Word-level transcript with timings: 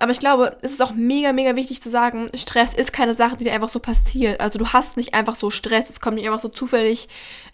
aber 0.00 0.12
ich 0.12 0.18
glaube, 0.18 0.56
es 0.62 0.72
ist 0.72 0.82
auch 0.82 0.94
mega, 0.94 1.32
mega 1.34 1.56
wichtig 1.56 1.82
zu 1.82 1.90
sagen, 1.90 2.26
Stress 2.34 2.72
ist 2.72 2.92
keine 2.92 3.14
Sache, 3.14 3.36
die 3.36 3.44
dir 3.44 3.52
einfach 3.52 3.68
so 3.68 3.80
passiert. 3.80 4.40
Also 4.40 4.58
du 4.58 4.68
hast 4.68 4.96
nicht 4.96 5.12
einfach 5.12 5.36
so 5.36 5.50
Stress, 5.50 5.90
es 5.90 6.00
kommt 6.00 6.16
nicht 6.16 6.26
einfach 6.26 6.40
so 6.40 6.48
zufällig 6.48 7.06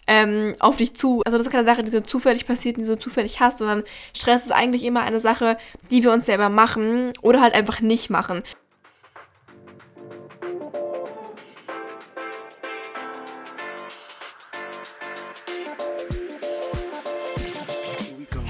ähm, 0.07 0.53
auf 0.59 0.77
dich 0.77 0.95
zu. 0.95 1.21
Also 1.25 1.37
das 1.37 1.47
ist 1.47 1.51
keine 1.51 1.65
Sache, 1.65 1.83
die 1.83 1.91
so 1.91 1.99
zufällig 1.99 2.47
passiert, 2.47 2.77
die 2.77 2.81
du 2.81 2.87
so 2.87 2.95
zufällig 2.95 3.41
hast, 3.41 3.57
sondern 3.57 3.83
Stress 4.15 4.45
ist 4.45 4.51
eigentlich 4.51 4.85
immer 4.85 5.01
eine 5.01 5.19
Sache, 5.19 5.57
die 5.91 6.03
wir 6.03 6.13
uns 6.13 6.25
selber 6.25 6.47
machen 6.47 7.11
oder 7.21 7.41
halt 7.41 7.53
einfach 7.53 7.81
nicht 7.81 8.09
machen. 8.09 8.43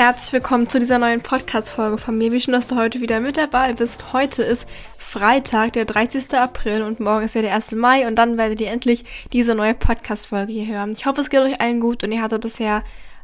Herzlich 0.00 0.32
willkommen 0.32 0.66
zu 0.66 0.78
dieser 0.78 0.98
neuen 0.98 1.20
Podcast-Folge 1.20 1.98
von 1.98 2.16
mir. 2.16 2.32
Wie 2.32 2.40
schön, 2.40 2.54
dass 2.54 2.68
du 2.68 2.76
heute 2.76 3.02
wieder 3.02 3.20
mit 3.20 3.36
dabei 3.36 3.74
bist. 3.74 4.14
Heute 4.14 4.42
ist 4.42 4.66
Freitag, 4.96 5.74
der 5.74 5.84
30. 5.84 6.38
April 6.38 6.80
und 6.80 7.00
morgen 7.00 7.26
ist 7.26 7.34
ja 7.34 7.42
der 7.42 7.52
1. 7.52 7.72
Mai 7.72 8.06
und 8.06 8.16
dann 8.16 8.38
werdet 8.38 8.62
ihr 8.62 8.70
endlich 8.70 9.04
diese 9.34 9.54
neue 9.54 9.74
Podcast-Folge 9.74 10.54
hier 10.54 10.66
hören. 10.74 10.92
Ich 10.92 11.04
hoffe, 11.04 11.20
es 11.20 11.28
geht 11.28 11.40
euch 11.40 11.60
allen 11.60 11.80
gut 11.80 12.02
und 12.02 12.12
ihr 12.12 12.22
hattet 12.22 12.40
bisher 12.40 12.82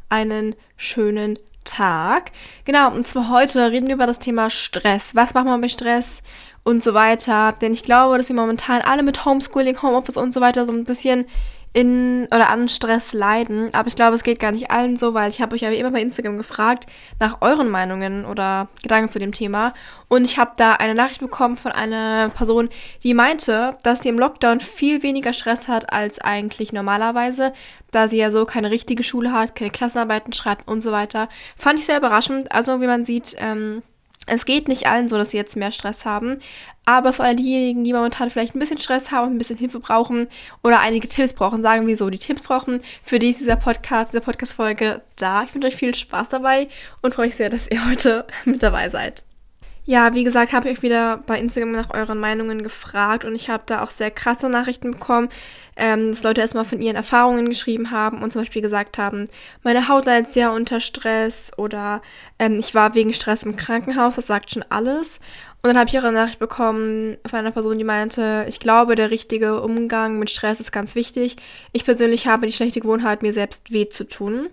einen 0.09 0.55
schönen 0.75 1.39
Tag. 1.63 2.31
Genau, 2.65 2.91
und 2.91 3.07
zwar 3.07 3.31
heute 3.31 3.71
reden 3.71 3.87
wir 3.87 3.95
über 3.95 4.05
das 4.05 4.19
Thema 4.19 4.51
Stress. 4.51 5.15
Was 5.15 5.33
macht 5.33 5.45
man 5.45 5.59
bei 5.59 5.69
Stress? 5.69 6.21
Und 6.63 6.83
so 6.83 6.93
weiter. 6.93 7.55
Denn 7.59 7.73
ich 7.73 7.81
glaube, 7.81 8.17
dass 8.17 8.29
wir 8.29 8.35
momentan 8.35 8.81
alle 8.81 9.01
mit 9.01 9.25
Homeschooling, 9.25 9.81
Homeoffice 9.81 10.17
und 10.17 10.31
so 10.31 10.41
weiter 10.41 10.67
so 10.67 10.73
ein 10.73 10.83
bisschen 10.83 11.25
in 11.73 12.25
oder 12.27 12.49
an 12.49 12.69
Stress 12.69 13.13
leiden. 13.13 13.73
Aber 13.73 13.87
ich 13.87 13.95
glaube, 13.95 14.15
es 14.15 14.23
geht 14.23 14.39
gar 14.39 14.51
nicht 14.51 14.71
allen 14.71 14.97
so, 14.97 15.13
weil 15.13 15.29
ich 15.29 15.41
habe 15.41 15.55
euch 15.55 15.61
ja 15.61 15.71
wie 15.71 15.77
immer 15.77 15.91
bei 15.91 16.01
Instagram 16.01 16.37
gefragt 16.37 16.87
nach 17.19 17.41
euren 17.41 17.69
Meinungen 17.69 18.25
oder 18.25 18.67
Gedanken 18.81 19.09
zu 19.09 19.19
dem 19.19 19.31
Thema. 19.31 19.73
Und 20.07 20.25
ich 20.25 20.37
habe 20.37 20.51
da 20.57 20.73
eine 20.73 20.95
Nachricht 20.95 21.19
bekommen 21.19 21.57
von 21.57 21.71
einer 21.71 22.29
Person, 22.29 22.69
die 23.03 23.13
meinte, 23.13 23.77
dass 23.83 24.01
sie 24.01 24.09
im 24.09 24.19
Lockdown 24.19 24.59
viel 24.59 25.03
weniger 25.03 25.33
Stress 25.33 25.67
hat 25.67 25.91
als 25.91 26.19
eigentlich 26.19 26.73
normalerweise, 26.73 27.53
da 27.91 28.07
sie 28.07 28.17
ja 28.17 28.31
so 28.31 28.45
keine 28.45 28.71
richtige 28.71 29.03
Schule 29.03 29.31
hat, 29.31 29.55
keine 29.55 29.71
Klassenarbeiten 29.71 30.33
schreibt 30.33 30.67
und 30.67 30.81
so 30.81 30.91
weiter. 30.91 31.29
Fand 31.57 31.79
ich 31.79 31.85
sehr 31.85 31.97
überraschend. 31.97 32.51
Also 32.51 32.81
wie 32.81 32.87
man 32.87 33.05
sieht, 33.05 33.35
ähm, 33.37 33.83
es 34.27 34.45
geht 34.45 34.67
nicht 34.67 34.87
allen 34.87 35.09
so, 35.09 35.17
dass 35.17 35.31
sie 35.31 35.37
jetzt 35.37 35.55
mehr 35.55 35.71
Stress 35.71 36.05
haben, 36.05 36.39
aber 36.85 37.11
für 37.13 37.23
all 37.23 37.35
diejenigen, 37.35 37.83
die 37.83 37.93
momentan 37.93 38.29
vielleicht 38.29 38.55
ein 38.55 38.59
bisschen 38.59 38.77
Stress 38.77 39.11
haben, 39.11 39.33
ein 39.33 39.37
bisschen 39.37 39.57
Hilfe 39.57 39.79
brauchen 39.79 40.27
oder 40.63 40.79
einige 40.79 41.09
Tipps 41.09 41.33
brauchen, 41.33 41.61
sagen 41.61 41.87
wir 41.87 41.97
so, 41.97 42.09
die 42.09 42.19
Tipps 42.19 42.43
brauchen, 42.43 42.81
für 43.03 43.19
die 43.19 43.29
ist 43.31 43.39
dieser 43.39 43.55
Podcast, 43.55 44.13
diese 44.13 44.21
Podcast-Folge 44.21 45.01
da. 45.15 45.43
Ich 45.43 45.53
wünsche 45.53 45.67
euch 45.67 45.75
viel 45.75 45.95
Spaß 45.95 46.29
dabei 46.29 46.67
und 47.01 47.15
freue 47.15 47.27
mich 47.27 47.35
sehr, 47.35 47.49
dass 47.49 47.69
ihr 47.69 47.85
heute 47.89 48.25
mit 48.45 48.61
dabei 48.61 48.89
seid. 48.89 49.26
Ja, 49.89 50.13
wie 50.13 50.25
gesagt, 50.25 50.51
habe 50.51 50.67
ich 50.67 50.77
euch 50.77 50.83
wieder 50.83 51.23
bei 51.25 51.39
Instagram 51.39 51.71
nach 51.71 51.93
euren 51.93 52.19
Meinungen 52.19 52.61
gefragt 52.61 53.23
und 53.23 53.35
ich 53.35 53.49
habe 53.49 53.63
da 53.65 53.81
auch 53.83 53.89
sehr 53.91 54.11
krasse 54.11 54.49
Nachrichten 54.49 54.91
bekommen, 54.91 55.29
ähm, 55.77 56.11
dass 56.11 56.23
Leute 56.23 56.41
erstmal 56.41 56.65
von 56.65 56.81
ihren 56.81 56.97
Erfahrungen 56.97 57.47
geschrieben 57.47 57.89
haben 57.89 58.21
und 58.21 58.33
zum 58.33 58.41
Beispiel 58.41 58.61
gesagt 58.61 58.97
haben, 58.97 59.29
meine 59.63 59.87
Haut 59.87 60.05
leidet 60.05 60.33
sehr 60.33 60.51
unter 60.51 60.81
Stress 60.81 61.53
oder 61.55 62.01
ähm, 62.37 62.59
ich 62.59 62.75
war 62.75 62.95
wegen 62.95 63.13
Stress 63.13 63.43
im 63.43 63.55
Krankenhaus, 63.55 64.17
das 64.17 64.27
sagt 64.27 64.51
schon 64.51 64.65
alles. 64.67 65.21
Und 65.61 65.69
dann 65.69 65.77
habe 65.77 65.89
ich 65.89 65.97
auch 65.97 66.03
eine 66.03 66.17
Nachricht 66.17 66.39
bekommen 66.39 67.15
von 67.25 67.39
einer 67.39 67.51
Person, 67.51 67.77
die 67.77 67.85
meinte, 67.85 68.45
ich 68.49 68.59
glaube, 68.59 68.95
der 68.95 69.09
richtige 69.09 69.61
Umgang 69.61 70.19
mit 70.19 70.29
Stress 70.29 70.59
ist 70.59 70.73
ganz 70.73 70.95
wichtig. 70.95 71.37
Ich 71.71 71.85
persönlich 71.85 72.27
habe 72.27 72.45
die 72.45 72.51
schlechte 72.51 72.81
Gewohnheit, 72.81 73.21
mir 73.21 73.31
selbst 73.31 73.71
weh 73.71 73.87
zu 73.87 74.03
tun. 74.03 74.49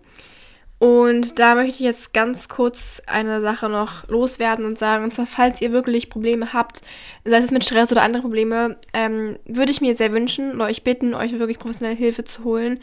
Und 0.84 1.38
da 1.38 1.54
möchte 1.54 1.76
ich 1.76 1.80
jetzt 1.80 2.12
ganz 2.12 2.50
kurz 2.50 3.00
eine 3.06 3.40
Sache 3.40 3.70
noch 3.70 4.06
loswerden 4.06 4.66
und 4.66 4.78
sagen, 4.78 5.02
und 5.04 5.14
zwar, 5.14 5.26
falls 5.26 5.62
ihr 5.62 5.72
wirklich 5.72 6.10
Probleme 6.10 6.52
habt, 6.52 6.82
sei 7.24 7.38
es 7.38 7.50
mit 7.50 7.64
Stress 7.64 7.90
oder 7.90 8.02
andere 8.02 8.20
Probleme, 8.20 8.76
ähm, 8.92 9.38
würde 9.46 9.72
ich 9.72 9.80
mir 9.80 9.94
sehr 9.94 10.12
wünschen 10.12 10.54
oder 10.54 10.66
euch 10.66 10.84
bitten, 10.84 11.14
euch 11.14 11.38
wirklich 11.38 11.58
professionelle 11.58 11.96
Hilfe 11.96 12.24
zu 12.24 12.44
holen. 12.44 12.82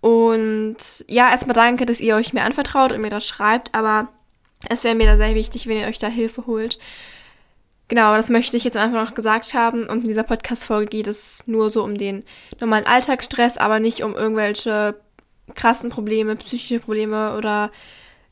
Und 0.00 0.78
ja, 1.08 1.30
erstmal 1.30 1.52
danke, 1.52 1.84
dass 1.84 2.00
ihr 2.00 2.16
euch 2.16 2.32
mir 2.32 2.42
anvertraut 2.42 2.92
und 2.92 3.02
mir 3.02 3.10
das 3.10 3.26
schreibt, 3.26 3.74
aber 3.74 4.08
es 4.70 4.82
wäre 4.84 4.94
mir 4.94 5.04
da 5.04 5.18
sehr 5.18 5.34
wichtig, 5.34 5.66
wenn 5.66 5.76
ihr 5.76 5.88
euch 5.88 5.98
da 5.98 6.08
Hilfe 6.08 6.46
holt. 6.46 6.78
Genau, 7.88 8.16
das 8.16 8.30
möchte 8.30 8.56
ich 8.56 8.64
jetzt 8.64 8.78
einfach 8.78 9.04
noch 9.04 9.14
gesagt 9.14 9.52
haben. 9.52 9.86
Und 9.86 10.04
in 10.04 10.08
dieser 10.08 10.22
Podcast-Folge 10.22 10.86
geht 10.86 11.06
es 11.06 11.46
nur 11.46 11.68
so 11.68 11.84
um 11.84 11.98
den 11.98 12.24
normalen 12.60 12.86
Alltagsstress, 12.86 13.58
aber 13.58 13.78
nicht 13.78 14.02
um 14.02 14.14
irgendwelche 14.14 14.94
krassen 15.54 15.90
Probleme, 15.90 16.36
psychische 16.36 16.80
Probleme 16.80 17.36
oder 17.36 17.70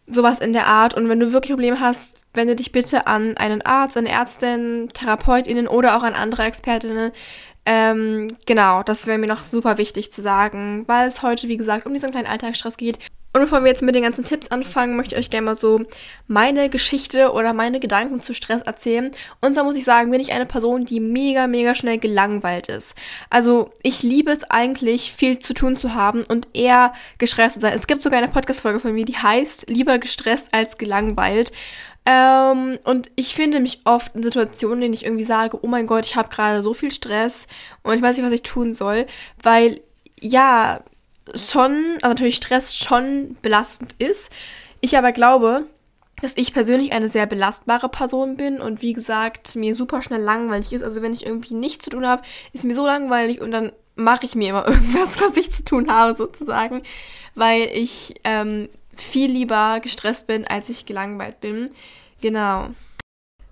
sowas 0.06 0.40
in 0.40 0.52
der 0.52 0.66
Art. 0.66 0.94
Und 0.94 1.08
wenn 1.08 1.20
du 1.20 1.32
wirklich 1.32 1.52
Probleme 1.52 1.80
hast, 1.80 2.20
wende 2.34 2.56
dich 2.56 2.72
bitte 2.72 3.06
an 3.06 3.36
einen 3.36 3.62
Arzt, 3.62 3.96
eine 3.96 4.08
Ärztin, 4.08 4.88
TherapeutInnen 4.92 5.68
oder 5.68 5.96
auch 5.96 6.02
an 6.02 6.14
andere 6.14 6.42
Expertinnen. 6.44 7.12
Ähm, 7.66 8.28
genau, 8.44 8.82
das 8.82 9.06
wäre 9.06 9.18
mir 9.18 9.26
noch 9.26 9.46
super 9.46 9.78
wichtig 9.78 10.12
zu 10.12 10.20
sagen, 10.20 10.84
weil 10.86 11.08
es 11.08 11.22
heute, 11.22 11.48
wie 11.48 11.56
gesagt, 11.56 11.86
um 11.86 11.94
diesen 11.94 12.10
kleinen 12.10 12.26
Alltagsstress 12.26 12.76
geht. 12.76 12.98
Und 13.34 13.40
bevor 13.40 13.62
wir 13.62 13.68
jetzt 13.68 13.82
mit 13.82 13.96
den 13.96 14.04
ganzen 14.04 14.24
Tipps 14.24 14.52
anfangen, 14.52 14.94
möchte 14.94 15.16
ich 15.16 15.20
euch 15.20 15.28
gerne 15.28 15.46
mal 15.46 15.54
so 15.56 15.80
meine 16.28 16.70
Geschichte 16.70 17.32
oder 17.32 17.52
meine 17.52 17.80
Gedanken 17.80 18.20
zu 18.20 18.32
Stress 18.32 18.62
erzählen. 18.62 19.10
Und 19.40 19.54
zwar 19.54 19.64
muss 19.64 19.74
ich 19.74 19.82
sagen, 19.82 20.12
bin 20.12 20.20
ich 20.20 20.30
eine 20.30 20.46
Person, 20.46 20.84
die 20.84 21.00
mega, 21.00 21.48
mega 21.48 21.74
schnell 21.74 21.98
gelangweilt 21.98 22.68
ist. 22.68 22.94
Also 23.30 23.70
ich 23.82 24.04
liebe 24.04 24.30
es 24.30 24.44
eigentlich, 24.44 25.12
viel 25.12 25.40
zu 25.40 25.52
tun 25.52 25.76
zu 25.76 25.94
haben 25.94 26.22
und 26.28 26.46
eher 26.54 26.92
gestresst 27.18 27.54
zu 27.54 27.60
sein. 27.60 27.72
Es 27.72 27.88
gibt 27.88 28.02
sogar 28.02 28.20
eine 28.20 28.30
Podcast-Folge 28.30 28.78
von 28.78 28.92
mir, 28.94 29.04
die 29.04 29.16
heißt 29.16 29.68
Lieber 29.68 29.98
gestresst 29.98 30.54
als 30.54 30.78
gelangweilt. 30.78 31.50
Ähm, 32.06 32.78
und 32.84 33.10
ich 33.16 33.34
finde 33.34 33.58
mich 33.58 33.80
oft 33.84 34.14
in 34.14 34.22
Situationen, 34.22 34.76
in 34.76 34.82
denen 34.82 34.94
ich 34.94 35.04
irgendwie 35.04 35.24
sage, 35.24 35.58
oh 35.60 35.66
mein 35.66 35.88
Gott, 35.88 36.06
ich 36.06 36.14
habe 36.14 36.28
gerade 36.28 36.62
so 36.62 36.72
viel 36.72 36.92
Stress 36.92 37.48
und 37.82 37.96
ich 37.96 38.02
weiß 38.02 38.16
nicht, 38.16 38.26
was 38.26 38.32
ich 38.32 38.42
tun 38.42 38.74
soll, 38.74 39.06
weil 39.42 39.80
ja, 40.20 40.84
schon, 41.34 41.98
also 42.02 42.08
natürlich 42.08 42.36
Stress 42.36 42.76
schon 42.76 43.36
belastend 43.42 43.94
ist. 43.98 44.30
Ich 44.80 44.96
aber 44.98 45.12
glaube, 45.12 45.66
dass 46.20 46.32
ich 46.36 46.54
persönlich 46.54 46.92
eine 46.92 47.08
sehr 47.08 47.26
belastbare 47.26 47.88
Person 47.88 48.36
bin 48.36 48.60
und 48.60 48.82
wie 48.82 48.92
gesagt, 48.92 49.56
mir 49.56 49.74
super 49.74 50.02
schnell 50.02 50.20
langweilig 50.20 50.72
ist. 50.72 50.82
Also 50.82 51.02
wenn 51.02 51.12
ich 51.12 51.26
irgendwie 51.26 51.54
nichts 51.54 51.84
zu 51.84 51.90
tun 51.90 52.06
habe, 52.06 52.22
ist 52.52 52.64
mir 52.64 52.74
so 52.74 52.86
langweilig 52.86 53.40
und 53.40 53.50
dann 53.50 53.72
mache 53.96 54.24
ich 54.24 54.34
mir 54.34 54.50
immer 54.50 54.66
irgendwas, 54.68 55.20
was 55.20 55.36
ich 55.36 55.50
zu 55.50 55.64
tun 55.64 55.90
habe, 55.90 56.14
sozusagen, 56.14 56.82
weil 57.34 57.68
ich 57.72 58.14
ähm, 58.24 58.68
viel 58.96 59.30
lieber 59.30 59.80
gestresst 59.80 60.26
bin, 60.26 60.46
als 60.46 60.68
ich 60.68 60.86
gelangweilt 60.86 61.40
bin. 61.40 61.70
Genau. 62.20 62.68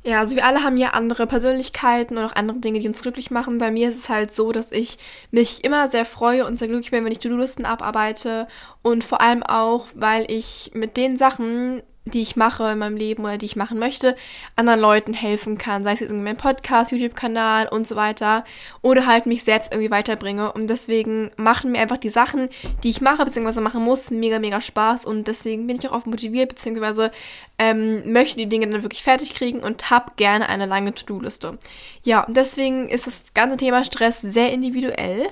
Ja, 0.04 0.18
also 0.18 0.34
wir 0.34 0.44
alle 0.44 0.64
haben 0.64 0.76
ja 0.76 0.90
andere 0.90 1.28
Persönlichkeiten 1.28 2.18
und 2.18 2.24
auch 2.24 2.34
andere 2.34 2.58
Dinge, 2.58 2.80
die 2.80 2.88
uns 2.88 3.02
glücklich 3.02 3.30
machen. 3.30 3.58
Bei 3.58 3.70
mir 3.70 3.88
ist 3.88 3.98
es 3.98 4.08
halt 4.08 4.32
so, 4.32 4.50
dass 4.50 4.72
ich 4.72 4.98
mich 5.30 5.62
immer 5.62 5.86
sehr 5.86 6.04
freue 6.04 6.44
und 6.44 6.58
sehr 6.58 6.66
glücklich 6.66 6.90
bin, 6.90 7.04
wenn 7.04 7.12
ich 7.12 7.20
To-Do-Listen 7.20 7.64
abarbeite 7.64 8.48
und 8.82 9.04
vor 9.04 9.20
allem 9.20 9.44
auch, 9.44 9.86
weil 9.94 10.28
ich 10.28 10.72
mit 10.74 10.96
den 10.96 11.16
Sachen, 11.16 11.82
die 12.04 12.22
ich 12.22 12.34
mache 12.34 12.72
in 12.72 12.78
meinem 12.78 12.96
Leben 12.96 13.22
oder 13.22 13.38
die 13.38 13.46
ich 13.46 13.54
machen 13.54 13.78
möchte, 13.78 14.16
anderen 14.56 14.80
Leuten 14.80 15.14
helfen 15.14 15.56
kann. 15.56 15.84
Sei 15.84 15.92
es 15.92 16.00
jetzt 16.00 16.10
irgendwie 16.10 16.30
mein 16.30 16.36
Podcast, 16.36 16.90
YouTube-Kanal 16.90 17.68
und 17.68 17.86
so 17.86 17.94
weiter. 17.94 18.44
Oder 18.82 19.06
halt 19.06 19.26
mich 19.26 19.44
selbst 19.44 19.72
irgendwie 19.72 19.92
weiterbringe. 19.92 20.52
Und 20.52 20.66
deswegen 20.66 21.30
machen 21.36 21.70
mir 21.70 21.78
einfach 21.78 21.98
die 21.98 22.10
Sachen, 22.10 22.48
die 22.82 22.90
ich 22.90 23.00
mache 23.00 23.24
bzw. 23.24 23.60
machen 23.60 23.84
muss, 23.84 24.10
mega, 24.10 24.40
mega 24.40 24.60
Spaß. 24.60 25.04
Und 25.04 25.28
deswegen 25.28 25.68
bin 25.68 25.76
ich 25.76 25.88
auch 25.88 25.92
oft 25.94 26.08
motiviert 26.08 26.48
bzw. 26.48 27.10
Ähm, 27.64 28.12
möchte 28.12 28.38
die 28.38 28.48
Dinge 28.48 28.66
dann 28.66 28.82
wirklich 28.82 29.04
fertig 29.04 29.34
kriegen 29.34 29.60
und 29.60 29.90
habe 29.90 30.12
gerne 30.16 30.48
eine 30.48 30.66
lange 30.66 30.94
To-Do-Liste. 30.94 31.58
Ja, 32.02 32.24
und 32.24 32.36
deswegen 32.36 32.88
ist 32.88 33.06
das 33.06 33.24
ganze 33.34 33.56
Thema 33.56 33.84
Stress 33.84 34.20
sehr 34.20 34.52
individuell 34.52 35.28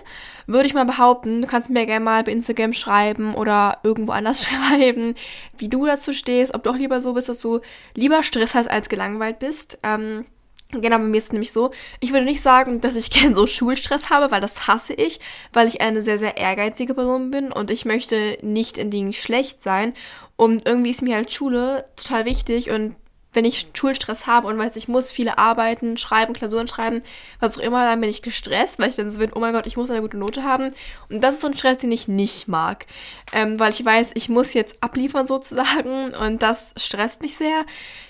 würde 0.53 0.67
ich 0.67 0.75
mal 0.75 0.85
behaupten. 0.85 1.43
Du 1.43 1.47
kannst 1.47 1.71
mir 1.71 1.87
gerne 1.87 2.05
mal 2.05 2.25
bei 2.25 2.33
Instagram 2.33 2.73
schreiben 2.73 3.35
oder 3.35 3.79
irgendwo 3.83 4.13
anders 4.13 4.45
schreiben, 4.49 5.15
wie 5.57 5.69
du 5.69 5.87
dazu 5.87 6.13
stehst, 6.13 6.55
ob 6.55 6.65
du 6.65 6.71
auch 6.71 6.77
lieber 6.77 7.01
so 7.01 7.15
bist, 7.15 7.29
dass 7.29 7.41
du 7.41 7.61
lieber 7.95 8.23
Stress 8.23 8.55
hast 8.55 8.69
als 8.69 8.89
gelangweilt 8.89 9.39
bist. 9.39 9.79
Ähm, 9.83 10.27
Genau, 10.73 10.99
bei 10.99 11.05
mir 11.05 11.19
ist 11.19 11.25
es 11.25 11.33
nämlich 11.33 11.51
so, 11.51 11.73
ich 11.99 12.13
würde 12.13 12.25
nicht 12.25 12.43
sagen, 12.43 12.81
dass 12.81 12.95
ich 12.95 13.11
gern 13.11 13.35
so 13.35 13.49
Schulstress 13.49 14.09
habe, 14.09 14.31
weil 14.31 14.41
das 14.41 14.69
hasse 14.69 14.95
ich, 14.95 15.19
weil 15.53 15.67
ich 15.67 15.81
eine 15.81 16.01
sehr, 16.01 16.17
sehr 16.17 16.37
ehrgeizige 16.37 16.95
Person 16.95 17.33
bin 17.33 17.51
und 17.51 17.73
ich 17.73 17.85
möchte 17.85 18.39
nicht 18.43 18.79
in 18.79 18.89
Dingen 18.89 19.13
schlecht 19.13 19.65
sein. 19.65 19.95
Und 20.41 20.67
irgendwie 20.67 20.89
ist 20.89 21.03
mir 21.03 21.17
halt 21.17 21.31
Schule 21.31 21.85
total 21.97 22.25
wichtig 22.25 22.71
und 22.71 22.97
wenn 23.35 23.45
ich 23.45 23.69
Schulstress 23.75 24.27
habe 24.27 24.47
und 24.47 24.57
weiß, 24.57 24.75
ich 24.77 24.89
muss 24.89 25.13
viele 25.13 25.37
arbeiten, 25.37 25.99
schreiben, 25.99 26.33
Klausuren 26.33 26.67
schreiben, 26.67 27.03
was 27.41 27.59
auch 27.59 27.63
immer, 27.63 27.85
dann 27.85 28.01
bin 28.01 28.09
ich 28.09 28.23
gestresst, 28.23 28.79
weil 28.79 28.89
ich 28.89 28.97
dann 28.97 29.11
so 29.11 29.19
bin, 29.19 29.33
oh 29.35 29.39
mein 29.39 29.53
Gott, 29.53 29.67
ich 29.67 29.77
muss 29.77 29.91
eine 29.91 30.01
gute 30.01 30.17
Note 30.17 30.43
haben. 30.43 30.73
Und 31.11 31.23
das 31.23 31.35
ist 31.35 31.41
so 31.43 31.49
ein 31.49 31.55
Stress, 31.55 31.77
den 31.77 31.93
ich 31.93 32.09
nicht 32.09 32.49
mag. 32.49 32.87
Ähm, 33.35 33.61
weil 33.61 33.71
ich 33.71 33.85
weiß, 33.85 34.13
ich 34.15 34.31
muss 34.31 34.55
jetzt 34.55 34.83
abliefern 34.83 35.27
sozusagen 35.27 36.15
und 36.25 36.43
das 36.43 36.73
stresst 36.79 37.21
mich 37.21 37.37
sehr. 37.37 37.67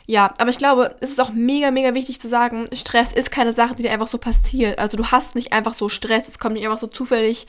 Ja, 0.06 0.33
aber 0.38 0.50
ich 0.50 0.59
glaube, 0.59 0.94
es 1.00 1.11
ist 1.11 1.21
auch 1.21 1.33
mega, 1.33 1.73
mega 1.73 1.94
wichtig 1.94 2.21
zu 2.21 2.29
sagen, 2.29 2.67
Stress 2.73 3.11
ist 3.11 3.33
keine 3.33 3.53
Sache, 3.53 3.75
die 3.75 3.83
dir 3.83 3.93
einfach 3.93 4.06
so 4.06 4.19
passiert. 4.19 4.79
Also 4.79 4.97
du 4.97 5.06
hast 5.06 5.35
nicht 5.35 5.53
einfach 5.53 5.75
so 5.75 5.88
Stress, 5.88 6.29
es 6.29 6.38
kommt 6.38 6.55
nicht 6.55 6.65
einfach 6.65 6.79
so 6.79 6.87
zufällig 6.87 7.49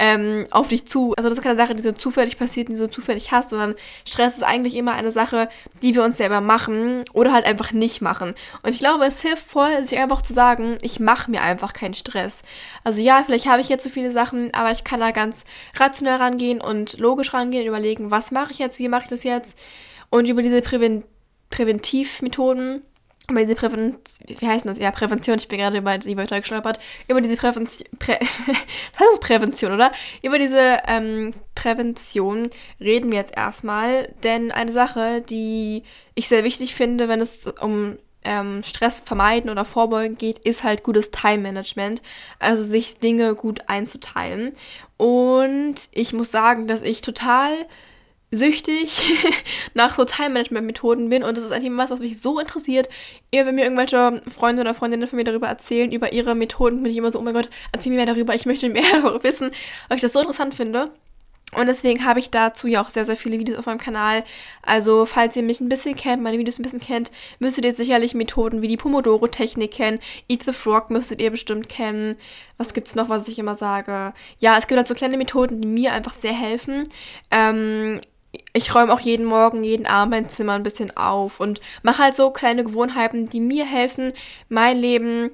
ähm, 0.00 0.46
auf 0.50 0.68
dich 0.68 0.86
zu. 0.86 1.14
Also 1.16 1.28
das 1.28 1.38
ist 1.38 1.44
keine 1.44 1.58
Sache, 1.58 1.74
die 1.74 1.82
so 1.82 1.92
zufällig 1.92 2.38
passiert, 2.38 2.68
die 2.68 2.72
du 2.72 2.78
so 2.78 2.86
zufällig 2.88 3.30
hast, 3.32 3.50
sondern 3.50 3.74
Stress 4.08 4.36
ist 4.36 4.42
eigentlich 4.42 4.74
immer 4.74 4.94
eine 4.94 5.12
Sache, 5.12 5.50
die 5.82 5.94
wir 5.94 6.02
uns 6.02 6.16
selber 6.16 6.40
machen 6.40 7.04
oder 7.12 7.32
halt 7.32 7.44
einfach 7.44 7.72
nicht 7.72 8.00
machen. 8.00 8.34
Und 8.62 8.70
ich 8.70 8.78
glaube, 8.78 9.04
es 9.04 9.20
hilft 9.20 9.46
voll, 9.46 9.84
sich 9.84 9.98
einfach 9.98 10.22
zu 10.22 10.32
sagen, 10.32 10.78
ich 10.80 11.00
mache 11.00 11.30
mir 11.30 11.42
einfach 11.42 11.74
keinen 11.74 11.92
Stress. 11.92 12.42
Also 12.82 13.02
ja, 13.02 13.22
vielleicht 13.24 13.46
habe 13.46 13.60
ich 13.60 13.68
jetzt 13.68 13.84
so 13.84 13.90
viele 13.90 14.10
Sachen, 14.10 14.54
aber 14.54 14.70
ich 14.70 14.84
kann 14.84 15.00
da 15.00 15.10
ganz 15.10 15.44
rationell 15.76 16.16
rangehen 16.16 16.62
und 16.62 16.98
logisch 16.98 17.34
rangehen 17.34 17.62
und 17.64 17.68
überlegen, 17.68 18.10
was 18.10 18.30
mache 18.30 18.52
ich 18.52 18.58
jetzt, 18.58 18.78
wie 18.78 18.88
mache 18.88 19.02
ich 19.02 19.10
das 19.10 19.22
jetzt 19.22 19.58
und 20.08 20.26
über 20.28 20.42
diese 20.42 20.62
Prävention 20.62 21.04
Präventivmethoden, 21.50 22.82
über 23.30 23.40
diese 23.40 23.54
Prävention, 23.54 24.00
wie 24.26 24.46
heißt 24.46 24.66
das? 24.66 24.78
Ja, 24.78 24.90
Prävention, 24.90 25.38
ich 25.38 25.48
bin 25.48 25.58
gerade 25.58 25.78
über 25.78 25.98
die 25.98 26.16
Wörter 26.16 26.40
gestolpert, 26.40 26.80
über 27.08 27.20
diese 27.20 27.36
Prävention, 27.36 27.88
Prä 27.98 28.18
das 28.20 29.12
ist 29.12 29.20
Prävention, 29.20 29.72
oder? 29.72 29.92
Über 30.22 30.38
diese 30.38 30.78
ähm, 30.86 31.32
Prävention 31.54 32.50
reden 32.80 33.10
wir 33.10 33.18
jetzt 33.18 33.36
erstmal, 33.36 34.12
denn 34.22 34.52
eine 34.52 34.72
Sache, 34.72 35.22
die 35.22 35.82
ich 36.14 36.28
sehr 36.28 36.44
wichtig 36.44 36.74
finde, 36.74 37.08
wenn 37.08 37.20
es 37.20 37.46
um 37.60 37.98
ähm, 38.22 38.62
Stress 38.62 39.00
vermeiden 39.00 39.50
oder 39.50 39.64
vorbeugen 39.64 40.16
geht, 40.18 40.38
ist 40.40 40.62
halt 40.62 40.82
gutes 40.82 41.10
Time-Management, 41.10 42.02
also 42.38 42.62
sich 42.62 42.98
Dinge 42.98 43.34
gut 43.34 43.68
einzuteilen. 43.68 44.52
Und 44.96 45.76
ich 45.92 46.12
muss 46.12 46.30
sagen, 46.30 46.66
dass 46.66 46.82
ich 46.82 47.00
total 47.00 47.66
süchtig 48.30 49.12
nach 49.74 49.96
so 49.96 50.04
Time-Management-Methoden 50.04 51.08
bin 51.08 51.22
und 51.22 51.36
das 51.36 51.44
ist 51.44 51.52
eigentlich 51.52 51.76
was, 51.76 51.90
was 51.90 52.00
mich 52.00 52.20
so 52.20 52.38
interessiert. 52.38 52.88
Eher 53.32 53.46
wenn 53.46 53.56
mir 53.56 53.64
irgendwelche 53.64 54.22
Freunde 54.30 54.62
oder 54.62 54.74
Freundinnen 54.74 55.08
von 55.08 55.16
mir 55.16 55.24
darüber 55.24 55.48
erzählen, 55.48 55.90
über 55.92 56.12
ihre 56.12 56.34
Methoden, 56.34 56.82
bin 56.82 56.92
ich 56.92 56.98
immer 56.98 57.10
so, 57.10 57.18
oh 57.18 57.22
mein 57.22 57.34
Gott, 57.34 57.50
erzähl 57.72 57.90
mir 57.90 57.96
mehr 57.96 58.06
darüber, 58.06 58.34
ich 58.34 58.46
möchte 58.46 58.68
mehr 58.68 58.84
darüber 58.92 59.22
wissen, 59.22 59.50
weil 59.88 59.96
ich 59.96 60.02
das 60.02 60.12
so 60.12 60.20
interessant 60.20 60.54
finde. 60.54 60.90
Und 61.52 61.66
deswegen 61.66 62.04
habe 62.04 62.20
ich 62.20 62.30
dazu 62.30 62.68
ja 62.68 62.80
auch 62.80 62.90
sehr, 62.90 63.04
sehr 63.04 63.16
viele 63.16 63.38
Videos 63.38 63.58
auf 63.58 63.66
meinem 63.66 63.78
Kanal. 63.78 64.22
Also, 64.62 65.04
falls 65.04 65.34
ihr 65.34 65.42
mich 65.42 65.60
ein 65.60 65.68
bisschen 65.68 65.96
kennt, 65.96 66.22
meine 66.22 66.38
Videos 66.38 66.60
ein 66.60 66.62
bisschen 66.62 66.80
kennt, 66.80 67.10
müsstet 67.40 67.64
ihr 67.64 67.72
sicherlich 67.72 68.14
Methoden 68.14 68.62
wie 68.62 68.68
die 68.68 68.76
Pomodoro-Technik 68.76 69.72
kennen. 69.72 69.98
Eat 70.28 70.44
the 70.44 70.52
Frog 70.52 70.90
müsstet 70.90 71.20
ihr 71.20 71.32
bestimmt 71.32 71.68
kennen. 71.68 72.16
Was 72.56 72.72
gibt's 72.72 72.94
noch, 72.94 73.08
was 73.08 73.26
ich 73.26 73.38
immer 73.38 73.56
sage? 73.56 74.12
Ja, 74.38 74.56
es 74.58 74.68
gibt 74.68 74.78
halt 74.78 74.86
so 74.86 74.94
kleine 74.94 75.18
Methoden, 75.18 75.60
die 75.60 75.66
mir 75.66 75.92
einfach 75.92 76.14
sehr 76.14 76.32
helfen. 76.32 76.88
Ähm, 77.32 78.00
ich 78.52 78.74
räume 78.74 78.92
auch 78.92 79.00
jeden 79.00 79.26
Morgen, 79.26 79.64
jeden 79.64 79.86
Abend 79.86 80.10
mein 80.10 80.28
Zimmer 80.28 80.52
ein 80.54 80.62
bisschen 80.62 80.96
auf 80.96 81.40
und 81.40 81.60
mache 81.82 82.02
halt 82.02 82.16
so 82.16 82.30
kleine 82.30 82.64
Gewohnheiten, 82.64 83.28
die 83.28 83.40
mir 83.40 83.64
helfen, 83.64 84.12
mein 84.48 84.76
Leben 84.78 85.30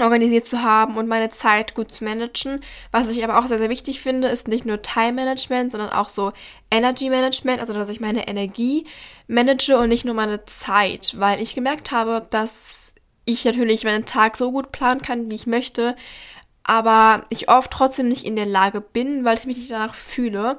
organisiert 0.00 0.46
zu 0.46 0.62
haben 0.62 0.96
und 0.96 1.08
meine 1.08 1.30
Zeit 1.30 1.74
gut 1.74 1.92
zu 1.92 2.04
managen. 2.04 2.60
Was 2.90 3.08
ich 3.08 3.22
aber 3.22 3.38
auch 3.38 3.46
sehr, 3.46 3.58
sehr 3.58 3.68
wichtig 3.68 4.00
finde, 4.00 4.28
ist 4.28 4.48
nicht 4.48 4.64
nur 4.64 4.82
Time 4.82 5.12
Management, 5.12 5.72
sondern 5.72 5.90
auch 5.90 6.08
so 6.08 6.32
Energy 6.70 7.10
Management, 7.10 7.60
also 7.60 7.72
dass 7.72 7.88
ich 7.88 8.00
meine 8.00 8.26
Energie 8.26 8.86
manage 9.26 9.76
und 9.76 9.88
nicht 9.88 10.04
nur 10.04 10.14
meine 10.14 10.44
Zeit, 10.46 11.14
weil 11.18 11.40
ich 11.40 11.54
gemerkt 11.54 11.90
habe, 11.90 12.26
dass 12.30 12.94
ich 13.24 13.44
natürlich 13.44 13.84
meinen 13.84 14.06
Tag 14.06 14.36
so 14.36 14.50
gut 14.50 14.72
planen 14.72 15.02
kann, 15.02 15.30
wie 15.30 15.34
ich 15.34 15.46
möchte, 15.46 15.96
aber 16.64 17.26
ich 17.28 17.48
oft 17.48 17.70
trotzdem 17.70 18.08
nicht 18.08 18.24
in 18.24 18.36
der 18.36 18.46
Lage 18.46 18.80
bin, 18.80 19.24
weil 19.24 19.38
ich 19.38 19.44
mich 19.44 19.58
nicht 19.58 19.70
danach 19.70 19.94
fühle. 19.94 20.58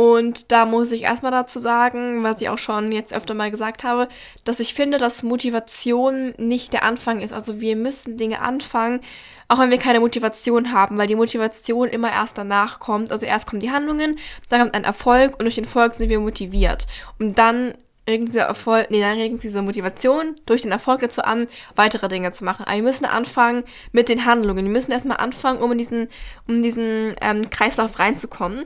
Und 0.00 0.50
da 0.50 0.64
muss 0.64 0.92
ich 0.92 1.02
erstmal 1.02 1.30
dazu 1.30 1.58
sagen, 1.58 2.22
was 2.22 2.40
ich 2.40 2.48
auch 2.48 2.56
schon 2.56 2.90
jetzt 2.90 3.12
öfter 3.12 3.34
mal 3.34 3.50
gesagt 3.50 3.84
habe, 3.84 4.08
dass 4.44 4.58
ich 4.58 4.72
finde, 4.72 4.96
dass 4.96 5.22
Motivation 5.22 6.32
nicht 6.38 6.72
der 6.72 6.84
Anfang 6.84 7.20
ist. 7.20 7.34
Also 7.34 7.60
wir 7.60 7.76
müssen 7.76 8.16
Dinge 8.16 8.40
anfangen, 8.40 9.00
auch 9.48 9.58
wenn 9.58 9.70
wir 9.70 9.76
keine 9.76 10.00
Motivation 10.00 10.72
haben, 10.72 10.96
weil 10.96 11.06
die 11.06 11.16
Motivation 11.16 11.86
immer 11.90 12.10
erst 12.10 12.38
danach 12.38 12.80
kommt. 12.80 13.12
Also 13.12 13.26
erst 13.26 13.46
kommen 13.46 13.60
die 13.60 13.72
Handlungen, 13.72 14.18
dann 14.48 14.62
kommt 14.62 14.74
ein 14.74 14.84
Erfolg 14.84 15.32
und 15.32 15.40
durch 15.40 15.56
den 15.56 15.64
Erfolg 15.64 15.92
sind 15.92 16.08
wir 16.08 16.18
motiviert. 16.18 16.86
Und 17.18 17.36
dann 17.36 17.74
regen 18.08 18.24
dieser 18.24 18.44
Erfolg, 18.44 18.90
nee, 18.90 19.02
dann 19.02 19.18
regen 19.18 19.38
diese 19.38 19.60
Motivation 19.60 20.34
durch 20.46 20.62
den 20.62 20.72
Erfolg 20.72 21.02
dazu 21.02 21.20
an, 21.20 21.46
weitere 21.76 22.08
Dinge 22.08 22.32
zu 22.32 22.46
machen. 22.46 22.64
Aber 22.64 22.76
wir 22.76 22.84
müssen 22.84 23.04
anfangen 23.04 23.64
mit 23.92 24.08
den 24.08 24.24
Handlungen. 24.24 24.64
Wir 24.64 24.72
müssen 24.72 24.92
erstmal 24.92 25.18
anfangen, 25.18 25.60
um 25.60 25.70
in 25.72 25.76
diesen, 25.76 26.08
um 26.48 26.62
diesen 26.62 27.16
ähm, 27.20 27.50
Kreislauf 27.50 27.98
reinzukommen. 27.98 28.64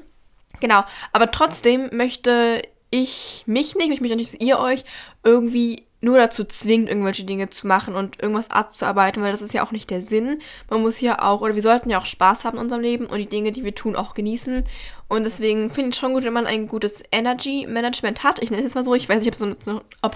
Genau, 0.60 0.84
aber 1.12 1.30
trotzdem 1.30 1.90
möchte 1.92 2.62
ich 2.90 3.42
mich 3.46 3.74
nicht, 3.74 3.90
ich 3.90 4.00
möchte 4.00 4.16
nicht, 4.16 4.34
dass 4.34 4.40
ihr 4.40 4.58
euch 4.58 4.84
irgendwie 5.24 5.84
nur 6.04 6.18
dazu 6.18 6.44
zwingt, 6.44 6.88
irgendwelche 6.88 7.24
Dinge 7.24 7.48
zu 7.48 7.66
machen 7.66 7.96
und 7.96 8.22
irgendwas 8.22 8.50
abzuarbeiten, 8.50 9.22
weil 9.22 9.32
das 9.32 9.42
ist 9.42 9.54
ja 9.54 9.64
auch 9.66 9.72
nicht 9.72 9.90
der 9.90 10.02
Sinn. 10.02 10.38
Man 10.68 10.82
muss 10.82 11.00
ja 11.00 11.20
auch, 11.20 11.40
oder 11.40 11.54
wir 11.54 11.62
sollten 11.62 11.90
ja 11.90 11.98
auch 11.98 12.06
Spaß 12.06 12.44
haben 12.44 12.56
in 12.56 12.62
unserem 12.62 12.82
Leben 12.82 13.06
und 13.06 13.18
die 13.18 13.26
Dinge, 13.26 13.52
die 13.52 13.64
wir 13.64 13.74
tun, 13.74 13.96
auch 13.96 14.14
genießen. 14.14 14.64
Und 15.08 15.24
deswegen 15.24 15.70
finde 15.70 15.90
ich 15.90 15.96
es 15.96 16.00
schon 16.00 16.14
gut, 16.14 16.24
wenn 16.24 16.32
man 16.32 16.46
ein 16.46 16.66
gutes 16.66 17.02
Energy 17.12 17.66
Management 17.68 18.24
hat. 18.24 18.42
Ich 18.42 18.50
nenne 18.50 18.64
es 18.64 18.74
mal 18.74 18.82
so, 18.82 18.94
ich 18.94 19.08
weiß 19.08 19.22
nicht, 19.22 19.28
ob 19.28 19.34
es, 19.34 19.38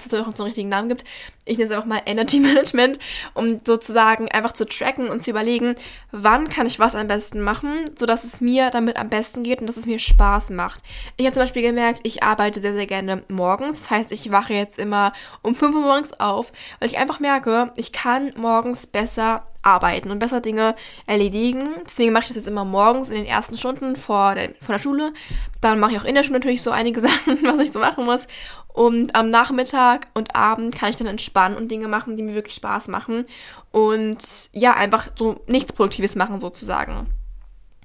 so, 0.09 0.17
noch 0.17 0.35
so 0.35 0.43
einen 0.43 0.47
richtigen 0.47 0.69
Namen 0.69 0.89
gibt. 0.89 1.03
Ich 1.45 1.57
nenne 1.57 1.69
es 1.69 1.75
einfach 1.75 1.87
mal 1.87 2.01
Energy 2.05 2.39
Management, 2.39 2.97
um 3.33 3.59
sozusagen 3.65 4.29
einfach 4.29 4.53
zu 4.53 4.65
tracken 4.65 5.09
und 5.09 5.21
zu 5.23 5.29
überlegen, 5.29 5.75
wann 6.11 6.49
kann 6.49 6.65
ich 6.65 6.79
was 6.79 6.95
am 6.95 7.07
besten 7.07 7.41
machen, 7.41 7.85
sodass 7.97 8.23
es 8.23 8.41
mir 8.41 8.71
damit 8.71 8.97
am 8.97 9.09
besten 9.09 9.43
geht 9.43 9.61
und 9.61 9.67
dass 9.67 9.77
es 9.77 9.85
mir 9.85 9.99
Spaß 9.99 10.49
macht. 10.51 10.81
Ich 11.17 11.25
habe 11.25 11.33
zum 11.33 11.43
Beispiel 11.43 11.61
gemerkt, 11.61 12.01
ich 12.03 12.23
arbeite 12.23 12.59
sehr, 12.59 12.73
sehr 12.73 12.87
gerne 12.87 13.23
morgens. 13.27 13.81
Das 13.81 13.91
heißt, 13.91 14.11
ich 14.11 14.31
wache 14.31 14.53
jetzt 14.53 14.79
immer 14.79 15.13
um 15.41 15.55
5 15.55 15.75
Uhr 15.75 15.81
morgens 15.81 16.19
auf, 16.19 16.51
weil 16.79 16.89
ich 16.89 16.97
einfach 16.97 17.19
merke, 17.19 17.71
ich 17.75 17.91
kann 17.91 18.33
morgens 18.35 18.87
besser 18.87 19.48
arbeiten 19.61 20.11
und 20.11 20.19
besser 20.19 20.41
Dinge 20.41 20.75
erledigen. 21.05 21.67
Deswegen 21.85 22.13
mache 22.13 22.23
ich 22.23 22.27
das 22.29 22.37
jetzt 22.37 22.47
immer 22.47 22.65
morgens 22.65 23.09
in 23.09 23.15
den 23.15 23.25
ersten 23.25 23.57
Stunden 23.57 23.95
vor 23.95 24.35
der, 24.35 24.53
vor 24.61 24.75
der 24.75 24.81
Schule. 24.81 25.13
Dann 25.61 25.79
mache 25.79 25.91
ich 25.91 25.99
auch 25.99 26.05
in 26.05 26.15
der 26.15 26.23
Schule 26.23 26.39
natürlich 26.39 26.61
so 26.61 26.71
einige 26.71 27.01
Sachen, 27.01 27.37
was 27.43 27.59
ich 27.59 27.71
so 27.71 27.79
machen 27.79 28.05
muss. 28.05 28.27
Und 28.67 29.15
am 29.15 29.29
Nachmittag 29.29 30.07
und 30.13 30.35
Abend 30.35 30.75
kann 30.75 30.89
ich 30.89 30.95
dann 30.95 31.07
entspannen 31.07 31.57
und 31.57 31.69
Dinge 31.69 31.87
machen, 31.87 32.15
die 32.15 32.23
mir 32.23 32.35
wirklich 32.35 32.55
Spaß 32.55 32.87
machen. 32.87 33.25
Und 33.71 34.49
ja, 34.53 34.73
einfach 34.73 35.09
so 35.17 35.41
nichts 35.47 35.73
Produktives 35.73 36.15
machen 36.15 36.39
sozusagen. 36.39 37.07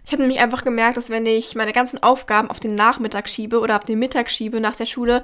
Ich 0.07 0.13
habe 0.13 0.23
nämlich 0.23 0.41
einfach 0.41 0.65
gemerkt, 0.65 0.99
dass 0.99 1.09
wenn 1.09 1.25
ich 1.25 1.55
meine 1.55 1.73
ganzen 1.73 2.03
Aufgaben 2.03 2.51
auf 2.51 2.61
den 2.61 2.73
Nachmittag 2.73 3.29
schiebe 3.29 3.59
oder 3.59 3.77
auf 3.77 3.85
den 3.85 3.99
Mittag 3.99 4.31
schiebe 4.31 4.61
nach 4.61 4.77
der 4.77 4.87
Schule, 4.87 5.23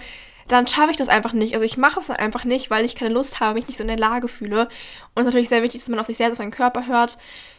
dann 0.51 0.67
schaffe 0.67 0.91
ich 0.91 0.97
das 0.97 1.09
einfach 1.09 1.33
nicht. 1.33 1.55
Also 1.55 1.65
ich 1.65 1.77
mache 1.77 2.01
es 2.01 2.11
einfach 2.11 2.45
nicht, 2.45 2.71
weil 2.71 2.85
ich 2.85 2.97
keine 2.97 3.15
Lust 3.15 3.41
habe, 3.41 3.55
mich 3.55 3.69
nicht 3.69 3.77
so 3.77 3.85
in 3.85 3.89
der 3.89 3.99
Lage 3.99 4.29
fühle. 4.29 4.63
Und 4.63 4.69
es 5.17 5.21
ist 5.23 5.27
natürlich 5.27 5.49
sehr 5.49 5.63
wichtig, 5.63 5.81
dass 5.81 5.89
man 5.89 5.99
auf 5.99 6.07
sich 6.07 6.17
selbst, 6.17 6.33
auf 6.33 6.39
seinen 6.39 6.51
Körper 6.51 6.87
hört. 6.87 7.19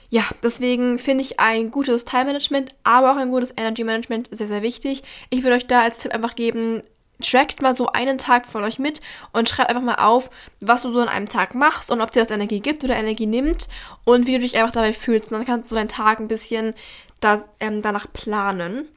Ja, 0.09 0.23
deswegen 0.43 0.99
finde 0.99 1.23
ich 1.23 1.39
ein 1.39 1.71
gutes 1.71 2.03
Time-Management, 2.03 2.75
aber 2.83 3.13
auch 3.13 3.15
ein 3.15 3.29
gutes 3.29 3.53
Energy-Management 3.55 4.27
sehr, 4.31 4.47
sehr 4.47 4.61
wichtig. 4.61 5.03
Ich 5.29 5.43
würde 5.43 5.55
euch 5.55 5.67
da 5.67 5.81
als 5.81 5.99
Tipp 5.99 6.13
einfach 6.13 6.35
geben, 6.35 6.83
trackt 7.21 7.61
mal 7.61 7.73
so 7.73 7.87
einen 7.87 8.17
Tag 8.17 8.47
von 8.47 8.63
euch 8.63 8.77
mit 8.77 8.99
und 9.31 9.47
schreibt 9.47 9.69
einfach 9.69 9.83
mal 9.83 9.95
auf, 9.95 10.29
was 10.59 10.81
du 10.81 10.91
so 10.91 10.99
an 10.99 11.07
einem 11.07 11.29
Tag 11.29 11.55
machst 11.55 11.91
und 11.91 12.01
ob 12.01 12.11
dir 12.11 12.21
das 12.21 12.31
Energie 12.31 12.59
gibt 12.59 12.83
oder 12.83 12.97
Energie 12.97 13.25
nimmt 13.25 13.69
und 14.03 14.27
wie 14.27 14.33
du 14.33 14.39
dich 14.39 14.57
einfach 14.57 14.73
dabei 14.73 14.91
fühlst. 14.91 15.31
Und 15.31 15.37
dann 15.37 15.47
kannst 15.47 15.71
du 15.71 15.75
deinen 15.75 15.87
Tag 15.87 16.19
ein 16.19 16.27
bisschen 16.27 16.73
da, 17.21 17.43
ähm, 17.61 17.81
danach 17.81 18.11
planen. 18.11 18.89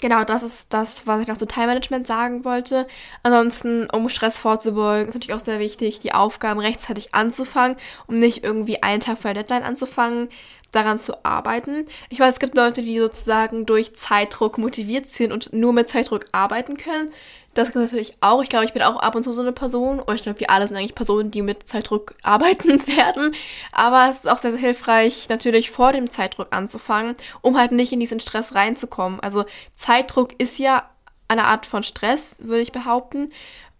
Genau, 0.00 0.24
das 0.24 0.42
ist 0.42 0.72
das, 0.72 1.06
was 1.06 1.22
ich 1.22 1.28
noch 1.28 1.36
zu 1.36 1.46
Time 1.46 1.68
Management 1.68 2.06
sagen 2.06 2.44
wollte. 2.44 2.86
Ansonsten, 3.22 3.88
um 3.90 4.08
Stress 4.08 4.38
vorzubeugen, 4.38 5.08
ist 5.08 5.14
natürlich 5.14 5.34
auch 5.34 5.44
sehr 5.44 5.60
wichtig, 5.60 6.00
die 6.00 6.12
Aufgaben 6.12 6.60
rechtzeitig 6.60 7.14
anzufangen, 7.14 7.76
um 8.06 8.18
nicht 8.18 8.44
irgendwie 8.44 8.82
einen 8.82 9.00
Tag 9.00 9.18
vor 9.18 9.32
der 9.32 9.44
Deadline 9.44 9.62
anzufangen, 9.62 10.28
daran 10.72 10.98
zu 10.98 11.24
arbeiten. 11.24 11.86
Ich 12.10 12.18
weiß, 12.18 12.34
es 12.34 12.40
gibt 12.40 12.56
Leute, 12.56 12.82
die 12.82 12.98
sozusagen 12.98 13.66
durch 13.66 13.94
Zeitdruck 13.94 14.58
motiviert 14.58 15.06
sind 15.06 15.32
und 15.32 15.52
nur 15.52 15.72
mit 15.72 15.88
Zeitdruck 15.88 16.26
arbeiten 16.32 16.76
können. 16.76 17.10
Das 17.54 17.68
gibt 17.68 17.76
es 17.76 17.92
natürlich 17.92 18.14
auch. 18.20 18.42
Ich 18.42 18.48
glaube, 18.48 18.64
ich 18.64 18.72
bin 18.72 18.82
auch 18.82 18.96
ab 18.96 19.14
und 19.14 19.22
zu 19.22 19.32
so 19.32 19.40
eine 19.40 19.52
Person. 19.52 20.00
Und 20.00 20.14
ich 20.14 20.24
glaube, 20.24 20.40
wir 20.40 20.50
alle 20.50 20.66
sind 20.66 20.76
eigentlich 20.76 20.94
Personen, 20.94 21.30
die 21.30 21.42
mit 21.42 21.66
Zeitdruck 21.68 22.14
arbeiten 22.22 22.86
werden. 22.86 23.34
Aber 23.72 24.08
es 24.10 24.16
ist 24.16 24.28
auch 24.28 24.38
sehr, 24.38 24.50
sehr 24.50 24.60
hilfreich, 24.60 25.28
natürlich 25.28 25.70
vor 25.70 25.92
dem 25.92 26.10
Zeitdruck 26.10 26.48
anzufangen, 26.50 27.14
um 27.40 27.56
halt 27.56 27.72
nicht 27.72 27.92
in 27.92 28.00
diesen 28.00 28.20
Stress 28.20 28.54
reinzukommen. 28.54 29.20
Also 29.20 29.44
Zeitdruck 29.74 30.38
ist 30.38 30.58
ja 30.58 30.88
eine 31.28 31.44
Art 31.44 31.66
von 31.66 31.82
Stress, 31.82 32.44
würde 32.44 32.62
ich 32.62 32.72
behaupten. 32.72 33.30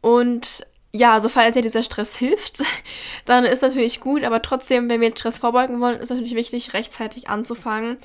Und 0.00 0.64
ja, 0.92 1.14
also 1.14 1.28
falls 1.28 1.54
dir 1.54 1.62
dieser 1.62 1.82
Stress 1.82 2.14
hilft, 2.14 2.62
dann 3.24 3.44
ist 3.44 3.62
natürlich 3.62 3.98
gut, 3.98 4.22
aber 4.22 4.40
trotzdem, 4.42 4.88
wenn 4.88 5.00
wir 5.00 5.10
den 5.10 5.16
Stress 5.16 5.38
vorbeugen 5.38 5.80
wollen, 5.80 5.98
ist 5.98 6.10
natürlich 6.10 6.36
wichtig, 6.36 6.72
rechtzeitig 6.72 7.28
anzufangen 7.28 7.98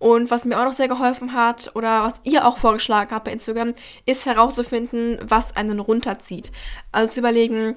und 0.00 0.30
was 0.30 0.44
mir 0.44 0.58
auch 0.58 0.64
noch 0.64 0.72
sehr 0.72 0.88
geholfen 0.88 1.34
hat 1.34 1.70
oder 1.76 2.02
was 2.02 2.20
ihr 2.24 2.46
auch 2.46 2.58
vorgeschlagen 2.58 3.12
habt 3.12 3.26
bei 3.26 3.32
Instagram, 3.32 3.74
ist 4.06 4.26
herauszufinden, 4.26 5.18
was 5.22 5.54
einen 5.54 5.78
runterzieht. 5.78 6.50
Also 6.90 7.12
zu 7.12 7.20
überlegen, 7.20 7.76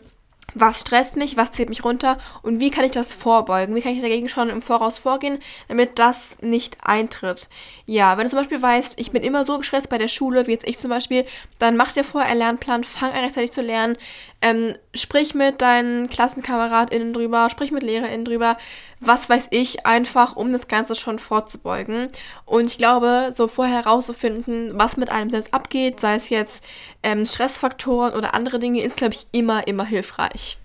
was 0.56 0.82
stresst 0.82 1.16
mich, 1.18 1.36
was 1.36 1.52
zieht 1.52 1.70
mich 1.70 1.84
runter 1.84 2.18
und 2.42 2.60
wie 2.60 2.70
kann 2.70 2.86
ich 2.86 2.92
das 2.92 3.14
vorbeugen? 3.14 3.76
Wie 3.76 3.82
kann 3.82 3.94
ich 3.94 4.02
dagegen 4.02 4.30
schon 4.30 4.50
im 4.50 4.62
Voraus 4.62 4.98
vorgehen, 4.98 5.40
damit 5.68 6.00
das 6.00 6.38
nicht 6.42 6.78
eintritt? 6.84 7.50
Ja, 7.86 8.18
wenn 8.18 8.26
du 8.26 8.30
zum 8.30 8.40
Beispiel 8.40 8.62
weißt, 8.62 9.00
ich 9.00 9.12
bin 9.12 9.24
immer 9.24 9.46
so 9.46 9.58
gestresst 9.58 9.90
bei 9.90 9.98
der 9.98 10.08
Schule, 10.08 10.48
wie 10.48 10.52
jetzt 10.52 10.68
ich 10.68 10.78
zum 10.78 10.90
Beispiel, 10.90 11.26
dann 11.60 11.76
mach 11.76 11.92
dir 11.92 12.04
vorher 12.04 12.30
einen 12.30 12.40
Lernplan, 12.40 12.84
fang 12.84 13.12
an 13.12 13.24
rechtzeitig 13.24 13.52
zu 13.52 13.62
lernen, 13.62 13.98
ähm, 14.44 14.76
sprich 14.94 15.34
mit 15.34 15.62
deinen 15.62 16.10
KlassenkameradInnen 16.10 17.14
drüber, 17.14 17.50
sprich 17.50 17.72
mit 17.72 17.82
LehrerInnen 17.82 18.26
drüber, 18.26 18.58
was 19.00 19.30
weiß 19.30 19.48
ich, 19.52 19.86
einfach 19.86 20.36
um 20.36 20.52
das 20.52 20.68
Ganze 20.68 20.96
schon 20.96 21.18
vorzubeugen. 21.18 22.10
Und 22.46 22.66
ich 22.66 22.78
glaube, 22.78 23.30
so 23.32 23.48
vorher 23.48 23.84
herauszufinden, 23.86 24.72
was 24.74 24.98
mit 24.98 25.10
einem 25.10 25.30
selbst 25.30 25.54
abgeht, 25.54 26.02
sei 26.02 26.16
es 26.16 26.30
jetzt 26.30 26.64
ähm, 27.04 27.26
Stressfaktoren 27.26 28.14
oder 28.14 28.34
andere 28.34 28.60
Dinge, 28.60 28.84
ist, 28.84 28.98
glaube 28.98 29.14
ich, 29.14 29.28
immer, 29.32 29.66
immer 29.66 29.86
hilfreich. 29.86 30.58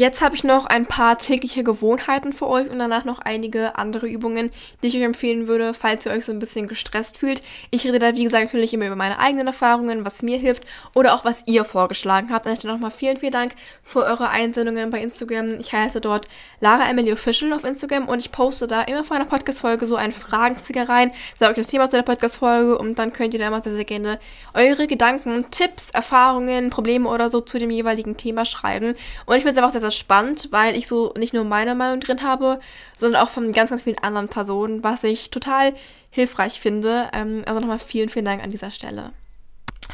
Jetzt 0.00 0.22
habe 0.22 0.34
ich 0.34 0.44
noch 0.44 0.64
ein 0.64 0.86
paar 0.86 1.18
tägliche 1.18 1.62
Gewohnheiten 1.62 2.32
für 2.32 2.48
euch 2.48 2.70
und 2.70 2.78
danach 2.78 3.04
noch 3.04 3.18
einige 3.18 3.76
andere 3.76 4.08
Übungen, 4.08 4.50
die 4.82 4.86
ich 4.86 4.96
euch 4.96 5.02
empfehlen 5.02 5.46
würde, 5.46 5.74
falls 5.74 6.06
ihr 6.06 6.12
euch 6.12 6.24
so 6.24 6.32
ein 6.32 6.38
bisschen 6.38 6.68
gestresst 6.68 7.18
fühlt. 7.18 7.42
Ich 7.70 7.84
rede 7.84 7.98
da, 7.98 8.14
wie 8.14 8.24
gesagt, 8.24 8.44
natürlich 8.44 8.72
immer 8.72 8.86
über 8.86 8.96
meine 8.96 9.18
eigenen 9.18 9.46
Erfahrungen, 9.46 10.06
was 10.06 10.22
mir 10.22 10.38
hilft 10.38 10.64
oder 10.94 11.12
auch 11.12 11.26
was 11.26 11.42
ihr 11.44 11.66
vorgeschlagen 11.66 12.30
habt. 12.32 12.46
Der 12.46 12.56
nochmal 12.64 12.92
vielen, 12.92 13.18
vielen 13.18 13.32
Dank 13.32 13.52
für 13.82 14.02
eure 14.02 14.30
Einsendungen 14.30 14.88
bei 14.88 15.02
Instagram. 15.02 15.60
Ich 15.60 15.74
heiße 15.74 16.00
dort 16.00 16.28
Lara 16.60 16.88
Emily 16.88 17.12
Official 17.12 17.52
auf 17.52 17.64
Instagram 17.64 18.08
und 18.08 18.20
ich 18.20 18.32
poste 18.32 18.66
da 18.66 18.80
immer 18.80 19.04
vor 19.04 19.16
einer 19.16 19.26
Podcast-Folge 19.26 19.84
so 19.84 19.96
einen 19.96 20.14
Fragensticker 20.14 20.88
rein, 20.88 21.12
sage 21.38 21.50
euch 21.50 21.56
das 21.58 21.66
Thema 21.66 21.90
zu 21.90 21.98
der 21.98 22.04
Podcast-Folge 22.04 22.78
und 22.78 22.98
dann 22.98 23.12
könnt 23.12 23.34
ihr 23.34 23.40
da 23.40 23.48
immer 23.48 23.62
sehr, 23.62 23.74
sehr 23.74 23.84
gerne 23.84 24.18
eure 24.54 24.86
Gedanken, 24.86 25.50
Tipps, 25.50 25.90
Erfahrungen, 25.90 26.70
Probleme 26.70 27.06
oder 27.06 27.28
so 27.28 27.42
zu 27.42 27.58
dem 27.58 27.70
jeweiligen 27.70 28.16
Thema 28.16 28.46
schreiben. 28.46 28.94
Und 29.26 29.36
ich 29.36 29.42
finde 29.42 29.50
es 29.50 29.58
einfach 29.58 29.72
sehr, 29.72 29.80
sehr 29.82 29.89
spannend, 29.90 30.48
weil 30.50 30.76
ich 30.76 30.86
so 30.86 31.12
nicht 31.16 31.34
nur 31.34 31.44
meine 31.44 31.74
Meinung 31.74 32.00
drin 32.00 32.22
habe, 32.22 32.60
sondern 32.96 33.22
auch 33.22 33.30
von 33.30 33.52
ganz, 33.52 33.70
ganz 33.70 33.82
vielen 33.84 33.98
anderen 33.98 34.28
Personen, 34.28 34.82
was 34.84 35.04
ich 35.04 35.30
total 35.30 35.74
hilfreich 36.10 36.60
finde. 36.60 37.08
Ähm, 37.12 37.42
also 37.46 37.60
nochmal 37.60 37.78
vielen, 37.78 38.08
vielen 38.08 38.24
Dank 38.24 38.42
an 38.42 38.50
dieser 38.50 38.70
Stelle. 38.70 39.12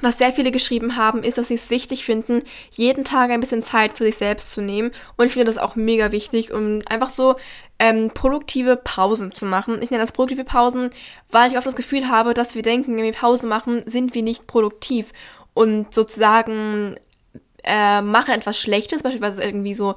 Was 0.03 0.19
sehr 0.19 0.33
viele 0.33 0.51
geschrieben 0.51 0.97
haben, 0.97 1.23
ist, 1.23 1.39
dass 1.39 1.49
sie 1.49 1.55
es 1.55 1.71
wichtig 1.71 2.05
finden, 2.05 2.43
jeden 2.71 3.05
Tag 3.05 3.31
ein 3.31 3.41
bisschen 3.41 3.63
Zeit 3.63 3.97
für 3.97 4.05
sich 4.05 4.17
selbst 4.17 4.53
zu 4.53 4.61
nehmen. 4.61 4.91
Und 5.17 5.27
ich 5.27 5.33
finde 5.33 5.47
das 5.47 5.59
auch 5.59 5.75
mega 5.75 6.13
wichtig, 6.13 6.53
um 6.53 6.83
einfach 6.89 7.11
so 7.11 7.37
ähm, 7.79 8.11
produktive 8.13 8.77
Pausen 8.77 9.33
zu 9.33 9.47
machen. 9.47 9.81
Ich 9.83 9.91
nenne 9.91 10.03
das 10.03 10.13
produktive 10.13 10.45
Pausen, 10.45 10.91
weil 11.31 11.51
ich 11.51 11.57
oft 11.57 11.67
das 11.67 11.77
Gefühl 11.77 12.09
habe, 12.09 12.35
dass 12.35 12.55
wir 12.55 12.63
denken, 12.63 12.97
wenn 12.97 13.05
wir 13.05 13.13
Pause 13.13 13.47
machen, 13.47 13.83
sind 13.87 14.15
wir 14.15 14.23
nicht 14.23 14.47
produktiv. 14.47 15.13
Und 15.55 15.95
sozusagen 15.95 16.97
äh, 17.67 18.01
mache 18.01 18.33
etwas 18.33 18.59
Schlechtes, 18.59 19.03
beispielsweise 19.03 19.43
irgendwie 19.43 19.75
so 19.75 19.95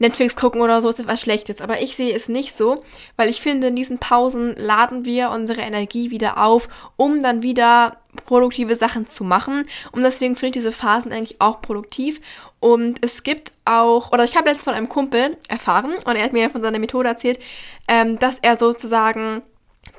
Netflix 0.00 0.34
gucken 0.34 0.62
oder 0.62 0.80
so 0.80 0.88
ist 0.88 0.98
etwas 0.98 1.20
Schlechtes. 1.20 1.60
Aber 1.60 1.80
ich 1.80 1.94
sehe 1.94 2.14
es 2.14 2.28
nicht 2.28 2.56
so, 2.56 2.82
weil 3.16 3.28
ich 3.28 3.40
finde, 3.40 3.68
in 3.68 3.76
diesen 3.76 3.98
Pausen 3.98 4.56
laden 4.56 5.04
wir 5.04 5.30
unsere 5.30 5.60
Energie 5.60 6.10
wieder 6.10 6.42
auf, 6.42 6.68
um 6.96 7.22
dann 7.22 7.42
wieder 7.42 7.98
produktive 8.26 8.74
Sachen 8.76 9.06
zu 9.06 9.24
machen. 9.24 9.66
Und 9.92 10.02
deswegen 10.02 10.36
finde 10.36 10.58
ich 10.58 10.64
diese 10.64 10.72
Phasen 10.72 11.12
eigentlich 11.12 11.40
auch 11.40 11.60
produktiv. 11.60 12.20
Und 12.60 13.04
es 13.04 13.22
gibt 13.22 13.52
auch, 13.66 14.10
oder 14.12 14.24
ich 14.24 14.36
habe 14.36 14.48
letztens 14.48 14.64
von 14.64 14.74
einem 14.74 14.88
Kumpel 14.88 15.36
erfahren 15.48 15.92
und 16.04 16.16
er 16.16 16.24
hat 16.24 16.32
mir 16.32 16.50
von 16.50 16.62
seiner 16.62 16.78
Methode 16.78 17.08
erzählt, 17.08 17.38
ähm, 17.86 18.18
dass 18.18 18.38
er 18.38 18.56
sozusagen 18.56 19.42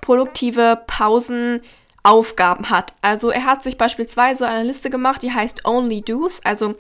produktive 0.01 0.81
Pausen 0.87 1.61
Aufgaben 2.03 2.71
hat. 2.71 2.93
Also 3.01 3.29
er 3.29 3.45
hat 3.45 3.63
sich 3.63 3.77
beispielsweise 3.77 4.47
eine 4.47 4.63
Liste 4.63 4.89
gemacht, 4.89 5.21
die 5.21 5.31
heißt 5.31 5.65
Only 5.65 6.01
Do's, 6.01 6.41
also 6.43 6.73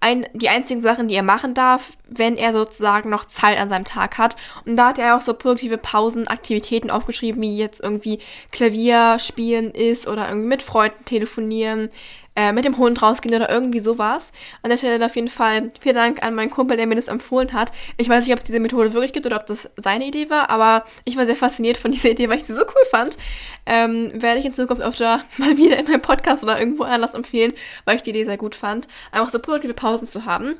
ein, 0.00 0.26
die 0.32 0.48
einzigen 0.48 0.82
Sachen, 0.82 1.08
die 1.08 1.14
er 1.14 1.22
machen 1.22 1.54
darf, 1.54 1.92
wenn 2.08 2.36
er 2.36 2.52
sozusagen 2.52 3.10
noch 3.10 3.24
Zeit 3.24 3.58
an 3.58 3.68
seinem 3.68 3.84
Tag 3.84 4.18
hat. 4.18 4.36
Und 4.64 4.76
da 4.76 4.88
hat 4.88 4.98
er 4.98 5.16
auch 5.16 5.20
so 5.20 5.34
produktive 5.34 5.78
Pausen, 5.78 6.28
Aktivitäten 6.28 6.90
aufgeschrieben, 6.90 7.42
wie 7.42 7.56
jetzt 7.56 7.80
irgendwie 7.80 8.20
Klavier 8.52 9.18
spielen 9.18 9.70
ist 9.72 10.06
oder 10.06 10.28
irgendwie 10.28 10.48
mit 10.48 10.62
Freunden 10.62 11.04
telefonieren, 11.04 11.90
äh, 12.38 12.52
mit 12.52 12.64
dem 12.64 12.78
Hund 12.78 13.02
rausgehen 13.02 13.34
oder 13.34 13.50
irgendwie 13.50 13.80
sowas. 13.80 14.30
An 14.62 14.70
der 14.70 14.76
Stelle 14.76 15.04
auf 15.04 15.16
jeden 15.16 15.28
Fall 15.28 15.72
vielen 15.80 15.96
Dank 15.96 16.22
an 16.22 16.36
meinen 16.36 16.50
Kumpel, 16.50 16.76
der 16.76 16.86
mir 16.86 16.94
das 16.94 17.08
empfohlen 17.08 17.52
hat. 17.52 17.72
Ich 17.96 18.08
weiß 18.08 18.24
nicht, 18.24 18.32
ob 18.32 18.38
es 18.38 18.44
diese 18.44 18.60
Methode 18.60 18.92
wirklich 18.92 19.12
gibt 19.12 19.26
oder 19.26 19.40
ob 19.40 19.46
das 19.46 19.68
seine 19.76 20.06
Idee 20.06 20.30
war, 20.30 20.48
aber 20.48 20.84
ich 21.04 21.16
war 21.16 21.26
sehr 21.26 21.34
fasziniert 21.34 21.78
von 21.78 21.90
dieser 21.90 22.10
Idee, 22.10 22.28
weil 22.28 22.38
ich 22.38 22.44
sie 22.44 22.54
so 22.54 22.62
cool 22.62 22.84
fand. 22.92 23.18
Ähm, 23.66 24.12
werde 24.14 24.38
ich 24.38 24.46
in 24.46 24.54
Zukunft 24.54 24.82
öfter 24.82 25.22
mal 25.36 25.56
wieder 25.56 25.78
in 25.78 25.86
meinem 25.86 26.00
Podcast 26.00 26.44
oder 26.44 26.60
irgendwo 26.60 26.84
anders 26.84 27.14
empfehlen, 27.14 27.54
weil 27.84 27.96
ich 27.96 28.02
die 28.02 28.10
Idee 28.10 28.24
sehr 28.24 28.38
gut 28.38 28.54
fand. 28.54 28.86
Einfach 29.10 29.30
so 29.30 29.40
produktive 29.40 29.74
Pausen 29.74 30.06
zu 30.06 30.24
haben. 30.24 30.54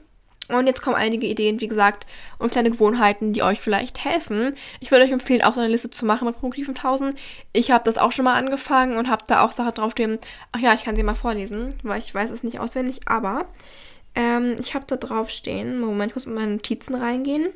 Und 0.48 0.66
jetzt 0.66 0.80
kommen 0.80 0.96
einige 0.96 1.26
Ideen, 1.26 1.60
wie 1.60 1.68
gesagt, 1.68 2.06
und 2.38 2.52
kleine 2.52 2.70
Gewohnheiten, 2.70 3.32
die 3.32 3.42
euch 3.42 3.60
vielleicht 3.60 4.04
helfen. 4.04 4.54
Ich 4.80 4.90
würde 4.90 5.04
euch 5.04 5.12
empfehlen, 5.12 5.42
auch 5.42 5.54
so 5.54 5.60
eine 5.60 5.68
Liste 5.68 5.90
zu 5.90 6.06
machen 6.06 6.26
mit 6.26 6.38
produktiven 6.38 6.74
Pausen. 6.74 7.14
Ich 7.52 7.70
habe 7.70 7.84
das 7.84 7.98
auch 7.98 8.12
schon 8.12 8.24
mal 8.24 8.34
angefangen 8.34 8.96
und 8.96 9.08
habe 9.08 9.24
da 9.26 9.42
auch 9.44 9.52
Sachen 9.52 9.74
draufstehen. 9.74 10.18
Ach 10.52 10.60
ja, 10.60 10.72
ich 10.72 10.84
kann 10.84 10.96
sie 10.96 11.02
mal 11.02 11.14
vorlesen, 11.14 11.74
weil 11.82 11.98
ich 11.98 12.14
weiß 12.14 12.30
es 12.30 12.42
nicht 12.42 12.60
auswendig, 12.60 13.00
aber 13.06 13.46
ähm, 14.14 14.56
ich 14.58 14.74
habe 14.74 14.86
da 14.86 14.96
draufstehen. 14.96 15.80
Moment, 15.80 16.12
ich 16.12 16.16
muss 16.16 16.26
in 16.26 16.34
meine 16.34 16.52
Notizen 16.52 16.94
reingehen. 16.94 17.48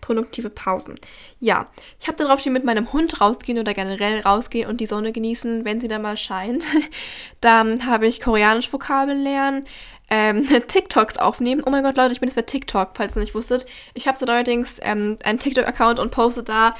Produktive 0.00 0.50
Pausen. 0.50 0.94
Ja, 1.40 1.66
ich 1.98 2.06
habe 2.06 2.16
da 2.16 2.24
draufstehen, 2.24 2.52
mit 2.52 2.64
meinem 2.64 2.92
Hund 2.92 3.20
rausgehen 3.20 3.58
oder 3.58 3.74
generell 3.74 4.20
rausgehen 4.20 4.68
und 4.68 4.80
die 4.80 4.86
Sonne 4.86 5.12
genießen, 5.12 5.64
wenn 5.64 5.80
sie 5.80 5.88
da 5.88 5.98
mal 5.98 6.16
scheint. 6.16 6.64
Dann 7.40 7.86
habe 7.86 8.06
ich 8.06 8.20
koreanisch 8.20 8.72
Vokabeln 8.72 9.22
lernen, 9.22 9.66
ähm, 10.10 10.46
TikToks 10.68 11.16
aufnehmen. 11.16 11.62
Oh 11.64 11.70
mein 11.70 11.84
Gott, 11.84 11.96
Leute, 11.96 12.12
ich 12.12 12.20
bin 12.20 12.28
jetzt 12.28 12.36
bei 12.36 12.42
TikTok, 12.42 12.90
falls 12.94 13.16
ihr 13.16 13.20
nicht 13.20 13.34
wusstet. 13.34 13.64
Ich 13.94 14.06
habe 14.06 14.18
so 14.18 14.26
allerdings 14.26 14.78
ähm, 14.82 15.16
einen 15.24 15.38
TikTok-Account 15.38 15.98
und 15.98 16.10
poste 16.10 16.42
da 16.42 16.74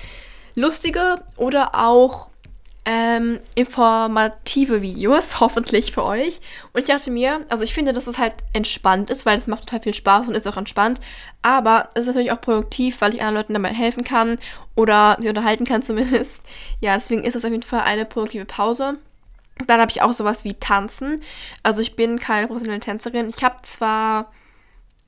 lustige 0.56 1.22
oder 1.36 1.74
auch 1.74 2.28
ähm, 2.84 3.40
informative 3.54 4.82
Videos, 4.82 5.40
hoffentlich 5.40 5.92
für 5.92 6.04
euch. 6.04 6.40
Und 6.72 6.80
ich 6.80 6.86
dachte 6.86 7.10
mir, 7.10 7.44
also 7.48 7.62
ich 7.62 7.74
finde, 7.74 7.92
dass 7.92 8.06
es 8.06 8.18
halt 8.18 8.34
entspannt 8.52 9.10
ist, 9.10 9.26
weil 9.26 9.38
es 9.38 9.46
macht 9.46 9.66
total 9.66 9.82
viel 9.82 9.94
Spaß 9.94 10.28
und 10.28 10.34
ist 10.34 10.48
auch 10.48 10.56
entspannt. 10.56 11.00
Aber 11.42 11.88
es 11.94 12.02
ist 12.02 12.06
natürlich 12.08 12.32
auch 12.32 12.40
produktiv, 12.40 13.00
weil 13.00 13.14
ich 13.14 13.20
anderen 13.20 13.36
Leuten 13.36 13.54
dabei 13.54 13.74
helfen 13.74 14.04
kann 14.04 14.38
oder 14.74 15.16
sie 15.20 15.28
unterhalten 15.28 15.64
kann 15.64 15.82
zumindest. 15.82 16.42
Ja, 16.80 16.94
deswegen 16.94 17.24
ist 17.24 17.36
es 17.36 17.44
auf 17.44 17.50
jeden 17.50 17.62
Fall 17.62 17.82
eine 17.82 18.06
produktive 18.06 18.44
Pause. 18.44 18.98
Dann 19.66 19.80
habe 19.80 19.90
ich 19.90 20.02
auch 20.02 20.12
sowas 20.12 20.44
wie 20.44 20.54
Tanzen. 20.54 21.22
Also 21.62 21.82
ich 21.82 21.96
bin 21.96 22.18
keine 22.18 22.46
professionelle 22.46 22.80
Tänzerin. 22.80 23.28
Ich 23.28 23.42
habe 23.44 23.56
zwar 23.62 24.32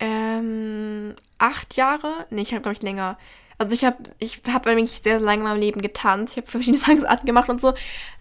ähm, 0.00 1.14
acht 1.38 1.74
Jahre, 1.76 2.26
nee, 2.30 2.42
ich 2.42 2.52
habe 2.52 2.62
glaube 2.62 2.74
ich 2.76 2.82
länger. 2.82 3.18
Also 3.58 3.74
ich 3.74 3.84
habe 3.84 3.98
ich 4.18 4.40
hab 4.52 4.66
eigentlich 4.66 5.00
sehr, 5.02 5.18
sehr 5.18 5.20
lange 5.20 5.42
in 5.42 5.48
meinem 5.48 5.60
Leben 5.60 5.82
getanzt. 5.82 6.34
Ich 6.34 6.42
habe 6.42 6.50
verschiedene 6.50 6.82
Tanzarten 6.82 7.26
gemacht 7.26 7.48
und 7.48 7.60
so. 7.60 7.74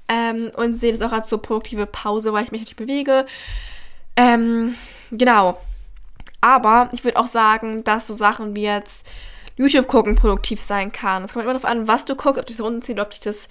Ähm, 0.07 0.51
und 0.55 0.75
sehe 0.75 0.91
das 0.91 1.01
auch 1.01 1.11
als 1.11 1.29
so 1.29 1.37
produktive 1.37 1.85
Pause, 1.85 2.33
weil 2.33 2.43
ich 2.43 2.51
mich 2.51 2.61
natürlich 2.61 2.75
bewege. 2.75 3.25
Ähm, 4.15 4.75
genau. 5.11 5.59
Aber 6.41 6.89
ich 6.91 7.03
würde 7.03 7.17
auch 7.17 7.27
sagen, 7.27 7.83
dass 7.83 8.07
so 8.07 8.13
Sachen 8.13 8.55
wie 8.55 8.63
jetzt 8.63 9.07
YouTube 9.57 9.87
gucken 9.87 10.15
produktiv 10.15 10.61
sein 10.61 10.91
kann. 10.91 11.23
Es 11.23 11.33
kommt 11.33 11.43
immer 11.43 11.53
darauf 11.53 11.69
an, 11.69 11.87
was 11.87 12.05
du 12.05 12.15
guckst, 12.15 12.39
ob 12.39 12.45
dich 12.45 12.57
das 12.57 12.65
runterzieht, 12.65 12.99
ob 12.99 13.11
dich 13.11 13.19
das 13.19 13.47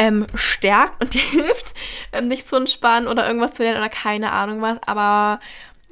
ähm, 0.00 0.26
stärkt 0.34 0.98
und 1.02 1.12
dir 1.14 1.20
hilft, 1.20 1.74
ähm, 2.12 2.26
nicht 2.26 2.48
zu 2.48 2.56
entspannen 2.56 3.06
oder 3.06 3.26
irgendwas 3.26 3.52
zu 3.52 3.62
lernen 3.62 3.78
oder 3.78 3.90
keine 3.90 4.32
Ahnung 4.32 4.62
was. 4.62 4.78
Aber 4.86 5.40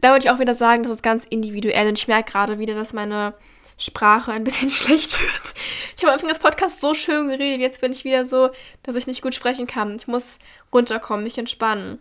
da 0.01 0.13
würde 0.13 0.25
ich 0.25 0.31
auch 0.31 0.39
wieder 0.39 0.55
sagen, 0.55 0.83
das 0.83 0.93
ist 0.93 1.03
ganz 1.03 1.27
individuell 1.27 1.89
und 1.89 1.99
ich 1.99 2.09
merke 2.09 2.33
gerade 2.33 2.59
wieder, 2.59 2.75
dass 2.75 2.95
meine 2.95 3.35
Sprache 3.77 4.33
ein 4.33 4.45
bisschen 4.45 4.71
schlecht 4.71 5.21
wird. 5.21 5.55
Ich 5.95 6.03
habe 6.03 6.09
am 6.09 6.15
Anfang 6.15 6.31
des 6.31 6.39
Podcasts 6.39 6.81
so 6.81 6.95
schön 6.95 7.29
geredet, 7.29 7.61
jetzt 7.61 7.83
bin 7.83 7.93
ich 7.93 8.05
wieder 8.05 8.25
so, 8.25 8.49
dass 8.83 8.97
ich 8.97 9.07
nicht 9.07 9.21
gut 9.21 9.35
sprechen 9.35 9.67
kann. 9.67 9.97
Ich 9.97 10.07
muss 10.07 10.39
runterkommen, 10.73 11.25
mich 11.25 11.37
entspannen. 11.37 11.99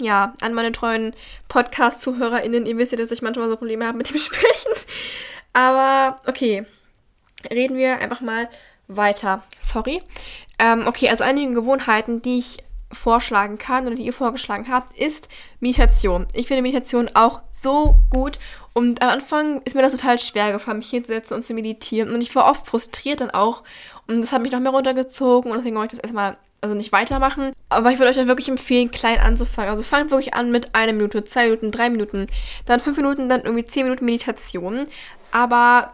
Ja, 0.00 0.32
an 0.40 0.54
meine 0.54 0.72
treuen 0.72 1.14
Podcast-ZuhörerInnen, 1.48 2.64
ihr 2.64 2.78
wisst 2.78 2.92
ja, 2.92 2.98
dass 2.98 3.10
ich 3.10 3.20
manchmal 3.20 3.50
so 3.50 3.58
Probleme 3.58 3.86
habe 3.86 3.98
mit 3.98 4.08
dem 4.08 4.18
Sprechen. 4.18 4.72
Aber 5.52 6.18
okay, 6.26 6.64
reden 7.50 7.76
wir 7.76 7.98
einfach 7.98 8.22
mal 8.22 8.48
weiter. 8.88 9.42
Sorry. 9.60 10.02
Ähm, 10.58 10.86
okay, 10.86 11.08
also 11.08 11.24
einige 11.24 11.52
Gewohnheiten, 11.52 12.22
die 12.22 12.38
ich 12.38 12.58
vorschlagen 12.92 13.58
kann 13.58 13.86
oder 13.86 13.96
die 13.96 14.04
ihr 14.04 14.12
vorgeschlagen 14.12 14.66
habt, 14.68 14.96
ist 14.98 15.28
Meditation. 15.60 16.26
Ich 16.34 16.46
finde 16.46 16.62
Meditation 16.62 17.10
auch 17.14 17.40
so 17.52 17.96
gut 18.10 18.38
und 18.74 19.02
am 19.02 19.08
Anfang 19.08 19.62
ist 19.62 19.74
mir 19.74 19.82
das 19.82 19.92
total 19.92 20.18
schwer 20.18 20.52
gefallen, 20.52 20.78
mich 20.78 20.90
hinzusetzen 20.90 21.36
und 21.36 21.42
zu 21.42 21.54
meditieren 21.54 22.12
und 22.12 22.20
ich 22.20 22.34
war 22.34 22.50
oft 22.50 22.66
frustriert 22.66 23.20
dann 23.20 23.30
auch 23.30 23.62
und 24.06 24.20
das 24.20 24.32
hat 24.32 24.42
mich 24.42 24.52
noch 24.52 24.60
mehr 24.60 24.72
runtergezogen 24.72 25.50
und 25.50 25.58
deswegen 25.58 25.76
wollte 25.76 25.94
ich 25.94 26.00
das 26.00 26.10
erstmal 26.10 26.36
also 26.60 26.74
nicht 26.76 26.92
weitermachen. 26.92 27.52
Aber 27.68 27.90
ich 27.90 27.98
würde 27.98 28.10
euch 28.10 28.16
dann 28.16 28.28
wirklich 28.28 28.48
empfehlen, 28.48 28.90
klein 28.90 29.18
anzufangen. 29.18 29.70
Also 29.70 29.82
fangt 29.82 30.10
wirklich 30.10 30.34
an 30.34 30.52
mit 30.52 30.74
einer 30.74 30.92
Minute, 30.92 31.24
zwei 31.24 31.44
Minuten, 31.44 31.72
drei 31.72 31.90
Minuten, 31.90 32.28
dann 32.66 32.80
fünf 32.80 32.96
Minuten, 32.96 33.28
dann 33.28 33.42
irgendwie 33.42 33.64
zehn 33.64 33.82
Minuten 33.82 34.04
Meditation. 34.04 34.86
Aber 35.32 35.92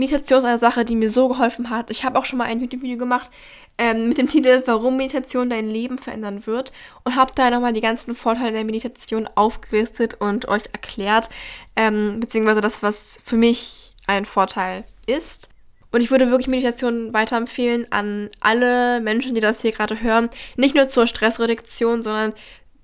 Meditation 0.00 0.40
ist 0.40 0.44
eine 0.44 0.58
Sache, 0.58 0.84
die 0.84 0.96
mir 0.96 1.10
so 1.10 1.28
geholfen 1.28 1.70
hat. 1.70 1.90
Ich 1.90 2.04
habe 2.04 2.18
auch 2.18 2.24
schon 2.24 2.38
mal 2.38 2.46
ein 2.46 2.60
YouTube-Video 2.60 2.96
gemacht 2.96 3.30
ähm, 3.78 4.08
mit 4.08 4.18
dem 4.18 4.28
Titel 4.28 4.62
Warum 4.66 4.96
Meditation 4.96 5.48
dein 5.50 5.68
Leben 5.68 5.98
verändern 5.98 6.46
wird 6.46 6.72
und 7.04 7.14
habe 7.16 7.32
da 7.34 7.50
nochmal 7.50 7.72
die 7.72 7.80
ganzen 7.80 8.14
Vorteile 8.14 8.52
der 8.52 8.64
Meditation 8.64 9.28
aufgelistet 9.34 10.14
und 10.14 10.48
euch 10.48 10.64
erklärt, 10.72 11.28
ähm, 11.76 12.18
beziehungsweise 12.18 12.60
das, 12.60 12.82
was 12.82 13.20
für 13.24 13.36
mich 13.36 13.92
ein 14.06 14.24
Vorteil 14.24 14.84
ist. 15.06 15.50
Und 15.92 16.00
ich 16.00 16.10
würde 16.10 16.30
wirklich 16.30 16.48
Meditation 16.48 17.12
weiterempfehlen 17.12 17.86
an 17.90 18.30
alle 18.40 19.00
Menschen, 19.00 19.34
die 19.34 19.40
das 19.40 19.60
hier 19.60 19.72
gerade 19.72 20.00
hören. 20.00 20.30
Nicht 20.56 20.74
nur 20.74 20.86
zur 20.88 21.06
Stressreduktion, 21.06 22.02
sondern 22.02 22.32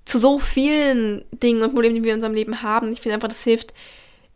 zu 0.05 0.19
so 0.19 0.39
vielen 0.39 1.25
Dingen 1.31 1.63
und 1.63 1.73
Problemen, 1.73 1.95
die 1.95 2.03
wir 2.03 2.11
in 2.11 2.17
unserem 2.17 2.33
Leben 2.33 2.61
haben. 2.61 2.91
Ich 2.91 3.01
finde 3.01 3.15
einfach, 3.15 3.27
das 3.27 3.43
hilft 3.43 3.73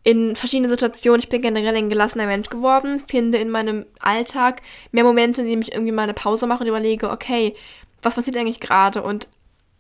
in 0.04 0.36
verschiedenen 0.36 0.70
Situationen. 0.70 1.20
Ich 1.20 1.30
bin 1.30 1.42
generell 1.42 1.76
ein 1.76 1.90
gelassener 1.90 2.26
Mensch 2.26 2.50
geworden, 2.50 3.02
finde 3.08 3.38
in 3.38 3.50
meinem 3.50 3.86
Alltag 4.00 4.62
mehr 4.92 5.04
Momente, 5.04 5.42
in 5.42 5.48
denen 5.48 5.62
ich 5.62 5.74
irgendwie 5.74 5.92
mal 5.92 6.04
eine 6.04 6.14
Pause 6.14 6.48
mache 6.48 6.64
und 6.64 6.70
überlege, 6.70 7.10
okay, 7.10 7.54
was 8.02 8.16
passiert 8.16 8.38
eigentlich 8.38 8.60
gerade? 8.60 9.04
Und 9.04 9.28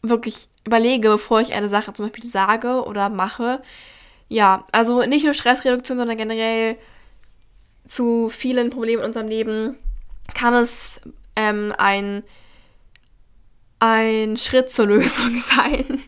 wirklich 0.04 0.48
überlege, 0.66 1.10
bevor 1.10 1.42
ich 1.42 1.54
eine 1.54 1.70
Sache 1.70 1.94
zum 1.94 2.06
Beispiel 2.06 2.30
sage 2.30 2.84
oder 2.86 3.10
mache. 3.10 3.62
Ja, 4.30 4.66
also 4.72 5.02
nicht 5.04 5.26
nur 5.26 5.34
Stressreduktion, 5.34 5.98
sondern 5.98 6.18
generell 6.18 6.78
zu 7.86 8.30
vielen 8.30 8.70
Problemen 8.70 9.02
in 9.02 9.08
unserem 9.08 9.28
Leben 9.28 9.78
kann 10.34 10.54
es 10.54 11.02
ähm, 11.36 11.74
ein 11.78 12.24
ein 13.82 14.38
Schritt 14.38 14.70
zur 14.70 14.86
Lösung 14.86 15.36
sein. 15.36 16.00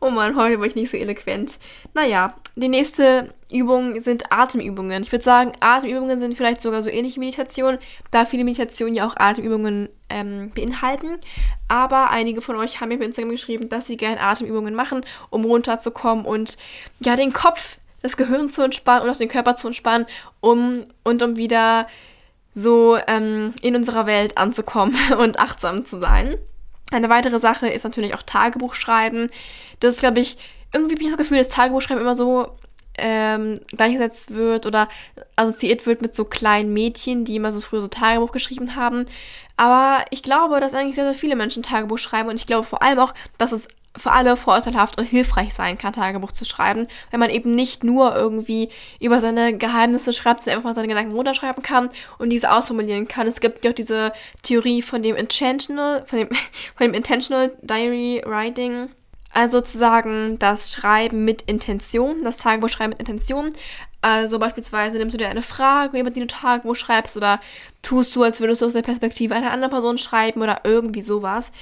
oh 0.00 0.08
man, 0.10 0.34
heute 0.34 0.58
war 0.58 0.66
ich 0.66 0.74
nicht 0.74 0.90
so 0.90 0.96
eloquent. 0.96 1.58
Naja, 1.92 2.34
die 2.56 2.68
nächste 2.68 3.34
Übung 3.52 4.00
sind 4.00 4.32
Atemübungen. 4.32 5.02
Ich 5.02 5.12
würde 5.12 5.22
sagen, 5.22 5.52
Atemübungen 5.60 6.18
sind 6.18 6.34
vielleicht 6.34 6.62
sogar 6.62 6.82
so 6.82 6.88
ähnlich 6.88 7.16
wie 7.16 7.20
Meditation, 7.20 7.76
da 8.10 8.24
viele 8.24 8.44
Meditationen 8.44 8.94
ja 8.94 9.06
auch 9.06 9.14
Atemübungen 9.16 9.90
ähm, 10.08 10.52
beinhalten. 10.54 11.18
Aber 11.68 12.10
einige 12.10 12.40
von 12.40 12.56
euch 12.56 12.80
haben 12.80 12.88
mir 12.88 12.94
auf 12.94 13.02
Instagram 13.02 13.30
geschrieben, 13.30 13.68
dass 13.68 13.86
sie 13.86 13.98
gerne 13.98 14.20
Atemübungen 14.20 14.74
machen, 14.74 15.04
um 15.28 15.44
runterzukommen 15.44 16.24
und 16.24 16.56
ja, 17.00 17.14
den 17.14 17.34
Kopf, 17.34 17.76
das 18.00 18.16
Gehirn 18.16 18.48
zu 18.48 18.62
entspannen 18.62 19.04
und 19.04 19.10
auch 19.10 19.18
den 19.18 19.28
Körper 19.28 19.54
zu 19.54 19.66
entspannen, 19.66 20.06
um 20.40 20.84
und 21.04 21.22
um 21.22 21.36
wieder 21.36 21.86
so 22.54 22.98
ähm, 23.06 23.52
in 23.60 23.76
unserer 23.76 24.06
Welt 24.06 24.38
anzukommen 24.38 24.96
und 25.18 25.38
achtsam 25.38 25.84
zu 25.84 26.00
sein. 26.00 26.38
Eine 26.92 27.08
weitere 27.08 27.38
Sache 27.38 27.68
ist 27.68 27.84
natürlich 27.84 28.14
auch 28.14 28.22
Tagebuch 28.22 28.74
schreiben. 28.74 29.28
Das 29.80 29.94
ist, 29.94 30.00
glaube 30.00 30.20
ich, 30.20 30.38
irgendwie 30.72 30.94
habe 30.94 31.02
ich 31.02 31.10
das 31.10 31.18
Gefühl, 31.18 31.38
dass 31.38 31.48
Tagebuchschreiben 31.48 32.02
immer 32.02 32.14
so 32.14 32.56
ähm, 32.98 33.60
gleichgesetzt 33.70 34.32
wird 34.32 34.66
oder 34.66 34.88
assoziiert 35.36 35.86
wird 35.86 36.02
mit 36.02 36.14
so 36.14 36.24
kleinen 36.24 36.72
Mädchen, 36.72 37.24
die 37.24 37.36
immer 37.36 37.52
so 37.52 37.60
früher 37.60 37.80
so 37.80 37.88
Tagebuch 37.88 38.32
geschrieben 38.32 38.76
haben. 38.76 39.06
Aber 39.56 40.04
ich 40.10 40.22
glaube, 40.22 40.60
dass 40.60 40.74
eigentlich 40.74 40.94
sehr, 40.94 41.04
sehr 41.04 41.14
viele 41.14 41.36
Menschen 41.36 41.62
Tagebuch 41.62 41.98
schreiben 41.98 42.28
und 42.28 42.36
ich 42.36 42.46
glaube 42.46 42.64
vor 42.64 42.82
allem 42.82 42.98
auch, 42.98 43.14
dass 43.38 43.52
es 43.52 43.68
für 43.96 44.12
alle 44.12 44.36
vorteilhaft 44.36 44.98
und 44.98 45.04
hilfreich 45.04 45.52
sein 45.52 45.76
kann, 45.76 45.92
Tagebuch 45.92 46.32
zu 46.32 46.44
schreiben, 46.44 46.86
wenn 47.10 47.20
man 47.20 47.30
eben 47.30 47.54
nicht 47.54 47.84
nur 47.84 48.14
irgendwie 48.14 48.70
über 49.00 49.20
seine 49.20 49.56
Geheimnisse 49.56 50.12
schreibt, 50.12 50.42
sondern 50.42 50.58
einfach 50.58 50.70
mal 50.70 50.74
seine 50.74 50.88
Gedanken 50.88 51.12
runterschreiben 51.12 51.62
kann 51.62 51.90
und 52.18 52.30
diese 52.30 52.50
ausformulieren 52.50 53.08
kann. 53.08 53.26
Es 53.26 53.40
gibt 53.40 53.64
ja 53.64 53.70
auch 53.70 53.74
diese 53.74 54.12
Theorie 54.42 54.82
von 54.82 55.02
dem 55.02 55.16
Intentional, 55.16 56.04
von 56.06 56.18
dem, 56.18 56.28
von 56.76 56.86
dem 56.86 56.94
Intentional 56.94 57.52
Diary 57.62 58.22
Writing, 58.24 58.88
also 59.32 59.58
sozusagen 59.58 60.38
das 60.38 60.72
Schreiben 60.72 61.24
mit 61.24 61.42
Intention, 61.42 62.22
das 62.22 62.38
Tagebuch 62.38 62.68
schreiben 62.68 62.90
mit 62.90 63.00
Intention. 63.00 63.50
Also 64.02 64.38
beispielsweise 64.38 64.98
nimmst 64.98 65.14
du 65.14 65.18
dir 65.18 65.28
eine 65.28 65.42
Frage, 65.42 65.98
über 65.98 66.10
die 66.10 66.20
du 66.20 66.26
Tagebuch 66.26 66.74
schreibst 66.76 67.16
oder 67.16 67.40
tust 67.82 68.14
du, 68.16 68.22
als 68.22 68.40
würdest 68.40 68.60
du 68.60 68.66
aus 68.66 68.72
der 68.72 68.82
Perspektive 68.82 69.34
einer 69.34 69.52
anderen 69.52 69.70
Person 69.70 69.96
schreiben 69.96 70.42
oder 70.42 70.62
irgendwie 70.64 71.02
sowas. 71.02 71.52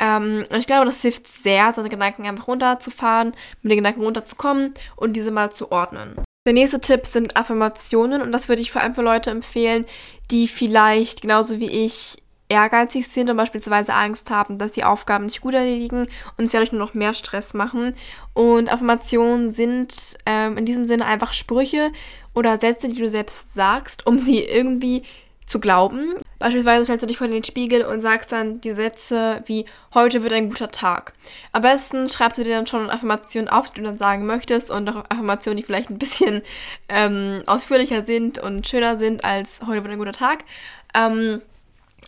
Ähm, 0.00 0.44
und 0.50 0.56
ich 0.56 0.66
glaube, 0.66 0.86
das 0.86 1.02
hilft 1.02 1.28
sehr, 1.28 1.72
seine 1.72 1.90
Gedanken 1.90 2.26
einfach 2.26 2.48
runterzufahren, 2.48 3.34
mit 3.62 3.70
den 3.70 3.78
Gedanken 3.78 4.02
runterzukommen 4.02 4.74
und 4.96 5.12
diese 5.12 5.30
mal 5.30 5.52
zu 5.52 5.70
ordnen. 5.70 6.16
Der 6.46 6.54
nächste 6.54 6.80
Tipp 6.80 7.06
sind 7.06 7.36
Affirmationen 7.36 8.22
und 8.22 8.32
das 8.32 8.48
würde 8.48 8.62
ich 8.62 8.72
vor 8.72 8.80
allem 8.80 8.94
für 8.94 9.02
Leute 9.02 9.30
empfehlen, 9.30 9.84
die 10.30 10.48
vielleicht 10.48 11.20
genauso 11.20 11.60
wie 11.60 11.68
ich 11.68 12.22
ehrgeizig 12.48 13.06
sind 13.06 13.28
und 13.28 13.36
beispielsweise 13.36 13.92
Angst 13.92 14.30
haben, 14.30 14.56
dass 14.56 14.74
sie 14.74 14.82
Aufgaben 14.82 15.26
nicht 15.26 15.42
gut 15.42 15.54
erledigen 15.54 16.06
und 16.36 16.46
sich 16.46 16.52
dadurch 16.52 16.72
nur 16.72 16.80
noch 16.80 16.94
mehr 16.94 17.12
Stress 17.14 17.52
machen. 17.52 17.94
Und 18.32 18.72
Affirmationen 18.72 19.50
sind 19.50 20.16
ähm, 20.24 20.56
in 20.56 20.64
diesem 20.64 20.86
Sinne 20.86 21.04
einfach 21.04 21.34
Sprüche 21.34 21.92
oder 22.34 22.58
Sätze, 22.58 22.88
die 22.88 22.98
du 22.98 23.08
selbst 23.08 23.54
sagst, 23.54 24.06
um 24.06 24.18
sie 24.18 24.42
irgendwie 24.42 25.04
zu 25.46 25.60
glauben. 25.60 26.14
Beispielsweise 26.40 26.84
stellst 26.84 27.02
du 27.02 27.06
dich 27.06 27.18
vor 27.18 27.28
den 27.28 27.44
Spiegel 27.44 27.84
und 27.84 28.00
sagst 28.00 28.32
dann 28.32 28.60
die 28.62 28.72
Sätze 28.72 29.42
wie 29.46 29.66
heute 29.94 30.22
wird 30.22 30.32
ein 30.32 30.48
guter 30.48 30.70
Tag. 30.70 31.12
Am 31.52 31.62
besten 31.62 32.08
schreibst 32.08 32.38
du 32.38 32.44
dir 32.44 32.56
dann 32.56 32.66
schon 32.66 32.90
Affirmationen 32.90 33.50
auf, 33.50 33.70
die 33.70 33.80
du 33.80 33.86
dann 33.86 33.98
sagen 33.98 34.26
möchtest 34.26 34.70
und 34.70 34.88
auch 34.88 35.04
Affirmationen, 35.10 35.58
die 35.58 35.62
vielleicht 35.62 35.90
ein 35.90 35.98
bisschen 35.98 36.42
ähm, 36.88 37.42
ausführlicher 37.46 38.02
sind 38.02 38.38
und 38.38 38.66
schöner 38.66 38.96
sind 38.96 39.22
als 39.22 39.60
heute 39.66 39.82
wird 39.82 39.92
ein 39.92 39.98
guter 39.98 40.12
Tag. 40.12 40.44
Ähm, 40.94 41.42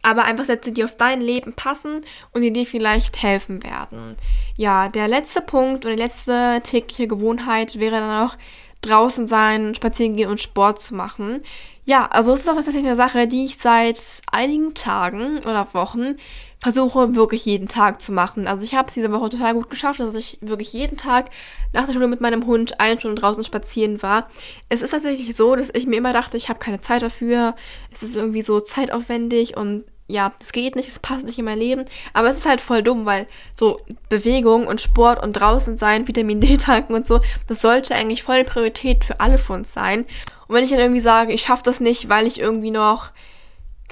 aber 0.02 0.24
einfach 0.24 0.46
Sätze, 0.46 0.72
die 0.72 0.82
auf 0.82 0.96
dein 0.96 1.20
Leben 1.20 1.52
passen 1.52 2.00
und 2.32 2.40
die 2.40 2.52
dir 2.52 2.66
vielleicht 2.66 3.22
helfen 3.22 3.62
werden. 3.62 4.16
Ja, 4.56 4.88
der 4.88 5.08
letzte 5.08 5.42
Punkt 5.42 5.84
oder 5.84 5.94
die 5.94 6.00
letzte 6.00 6.60
tägliche 6.64 7.06
Gewohnheit 7.06 7.78
wäre 7.78 7.96
dann 7.96 8.26
auch 8.26 8.36
draußen 8.80 9.26
sein, 9.26 9.74
spazieren 9.74 10.16
gehen 10.16 10.28
und 10.28 10.40
Sport 10.40 10.80
zu 10.80 10.94
machen. 10.94 11.42
Ja, 11.84 12.06
also 12.06 12.32
es 12.32 12.40
ist 12.40 12.48
auch 12.48 12.54
tatsächlich 12.54 12.84
eine 12.84 12.94
Sache, 12.94 13.26
die 13.26 13.44
ich 13.44 13.58
seit 13.58 14.22
einigen 14.30 14.74
Tagen 14.74 15.38
oder 15.38 15.66
Wochen 15.72 16.14
versuche 16.60 17.16
wirklich 17.16 17.44
jeden 17.44 17.66
Tag 17.66 18.00
zu 18.00 18.12
machen. 18.12 18.46
Also 18.46 18.62
ich 18.62 18.76
habe 18.76 18.86
es 18.86 18.94
diese 18.94 19.10
Woche 19.10 19.30
total 19.30 19.54
gut 19.54 19.68
geschafft, 19.68 19.98
dass 19.98 20.14
ich 20.14 20.38
wirklich 20.40 20.72
jeden 20.72 20.96
Tag 20.96 21.30
nach 21.72 21.86
der 21.86 21.92
Schule 21.92 22.06
mit 22.06 22.20
meinem 22.20 22.46
Hund 22.46 22.78
eine 22.78 23.00
Stunde 23.00 23.20
draußen 23.20 23.42
spazieren 23.42 24.00
war. 24.00 24.28
Es 24.68 24.80
ist 24.80 24.90
tatsächlich 24.90 25.34
so, 25.34 25.56
dass 25.56 25.70
ich 25.74 25.86
mir 25.86 25.96
immer 25.96 26.12
dachte, 26.12 26.36
ich 26.36 26.48
habe 26.48 26.60
keine 26.60 26.80
Zeit 26.80 27.02
dafür. 27.02 27.56
Es 27.90 28.04
ist 28.04 28.14
irgendwie 28.14 28.42
so 28.42 28.60
zeitaufwendig 28.60 29.56
und 29.56 29.84
ja, 30.06 30.32
es 30.40 30.52
geht 30.52 30.76
nicht, 30.76 30.88
es 30.88 31.00
passt 31.00 31.26
nicht 31.26 31.38
in 31.38 31.46
mein 31.46 31.58
Leben. 31.58 31.84
Aber 32.12 32.30
es 32.30 32.38
ist 32.38 32.46
halt 32.46 32.60
voll 32.60 32.84
dumm, 32.84 33.06
weil 33.06 33.26
so 33.58 33.80
Bewegung 34.08 34.68
und 34.68 34.80
Sport 34.80 35.20
und 35.20 35.32
draußen 35.32 35.76
sein, 35.76 36.06
Vitamin 36.06 36.40
D 36.40 36.56
tanken 36.58 36.94
und 36.94 37.08
so, 37.08 37.18
das 37.48 37.60
sollte 37.60 37.96
eigentlich 37.96 38.22
voll 38.22 38.44
Priorität 38.44 39.04
für 39.04 39.18
alle 39.18 39.38
von 39.38 39.60
uns 39.60 39.72
sein. 39.72 40.04
Und 40.48 40.54
wenn 40.54 40.64
ich 40.64 40.70
dann 40.70 40.78
irgendwie 40.78 41.00
sage, 41.00 41.32
ich 41.32 41.42
schaffe 41.42 41.62
das 41.64 41.80
nicht, 41.80 42.08
weil 42.08 42.26
ich 42.26 42.40
irgendwie 42.40 42.70
noch 42.70 43.12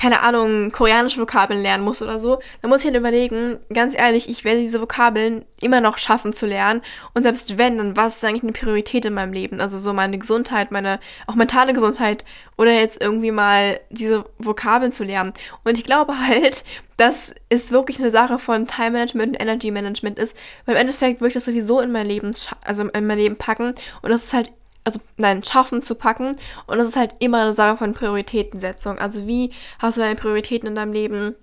keine 0.01 0.23
Ahnung, 0.23 0.73
koreanische 0.73 1.21
Vokabeln 1.21 1.61
lernen 1.61 1.85
muss 1.85 2.01
oder 2.01 2.19
so, 2.19 2.39
dann 2.63 2.71
muss 2.71 2.81
ich 2.81 2.87
halt 2.87 2.97
überlegen, 2.97 3.59
ganz 3.71 3.95
ehrlich, 3.95 4.31
ich 4.31 4.45
werde 4.45 4.61
diese 4.61 4.81
Vokabeln 4.81 5.45
immer 5.61 5.83
noch 5.83 5.99
schaffen 5.99 6.33
zu 6.33 6.47
lernen. 6.47 6.81
Und 7.13 7.25
selbst 7.25 7.59
wenn, 7.59 7.77
dann 7.77 7.99
was 7.99 8.17
ist 8.17 8.25
eigentlich 8.25 8.43
eine 8.43 8.53
Priorität 8.53 9.05
in 9.05 9.13
meinem 9.13 9.35
Leben? 9.35 9.61
Also 9.61 9.79
so 9.79 9.93
meine 9.93 10.17
Gesundheit, 10.17 10.71
meine 10.71 11.01
auch 11.27 11.35
mentale 11.35 11.75
Gesundheit 11.75 12.25
oder 12.57 12.73
jetzt 12.73 12.99
irgendwie 12.99 13.31
mal 13.31 13.79
diese 13.91 14.25
Vokabeln 14.39 14.93
zu 14.93 15.05
lernen. 15.05 15.35
Und 15.65 15.77
ich 15.77 15.85
glaube 15.85 16.19
halt, 16.19 16.65
dass 16.97 17.35
es 17.51 17.71
wirklich 17.71 17.99
eine 17.99 18.11
Sache 18.11 18.39
von 18.39 18.67
Time 18.67 18.93
Management 18.93 19.33
und 19.33 19.43
Energy 19.43 19.71
Management 19.71 20.19
ist, 20.19 20.35
weil 20.65 20.77
im 20.77 20.81
Endeffekt 20.81 21.21
würde 21.21 21.29
ich 21.29 21.35
das 21.35 21.45
sowieso 21.45 21.79
in 21.81 21.93
mein 21.93 22.07
Leben, 22.07 22.31
also 22.65 22.89
in 22.89 23.07
mein 23.07 23.19
Leben 23.19 23.37
packen. 23.37 23.75
Und 24.01 24.11
das 24.11 24.25
ist 24.25 24.33
halt 24.33 24.51
also 24.85 25.01
nein, 25.17 25.43
schaffen 25.43 25.83
zu 25.83 25.95
packen. 25.95 26.37
Und 26.67 26.79
das 26.79 26.89
ist 26.89 26.97
halt 26.97 27.15
immer 27.19 27.43
eine 27.43 27.55
Sache 27.55 27.77
von 27.77 27.93
Prioritätensetzung. 27.93 28.99
Also 28.99 29.27
wie 29.27 29.53
hast 29.79 29.97
du 29.97 30.01
deine 30.01 30.17
Prioritäten 30.17 30.69
in 30.69 30.75
deinem 30.75 30.93
Leben 30.93 31.35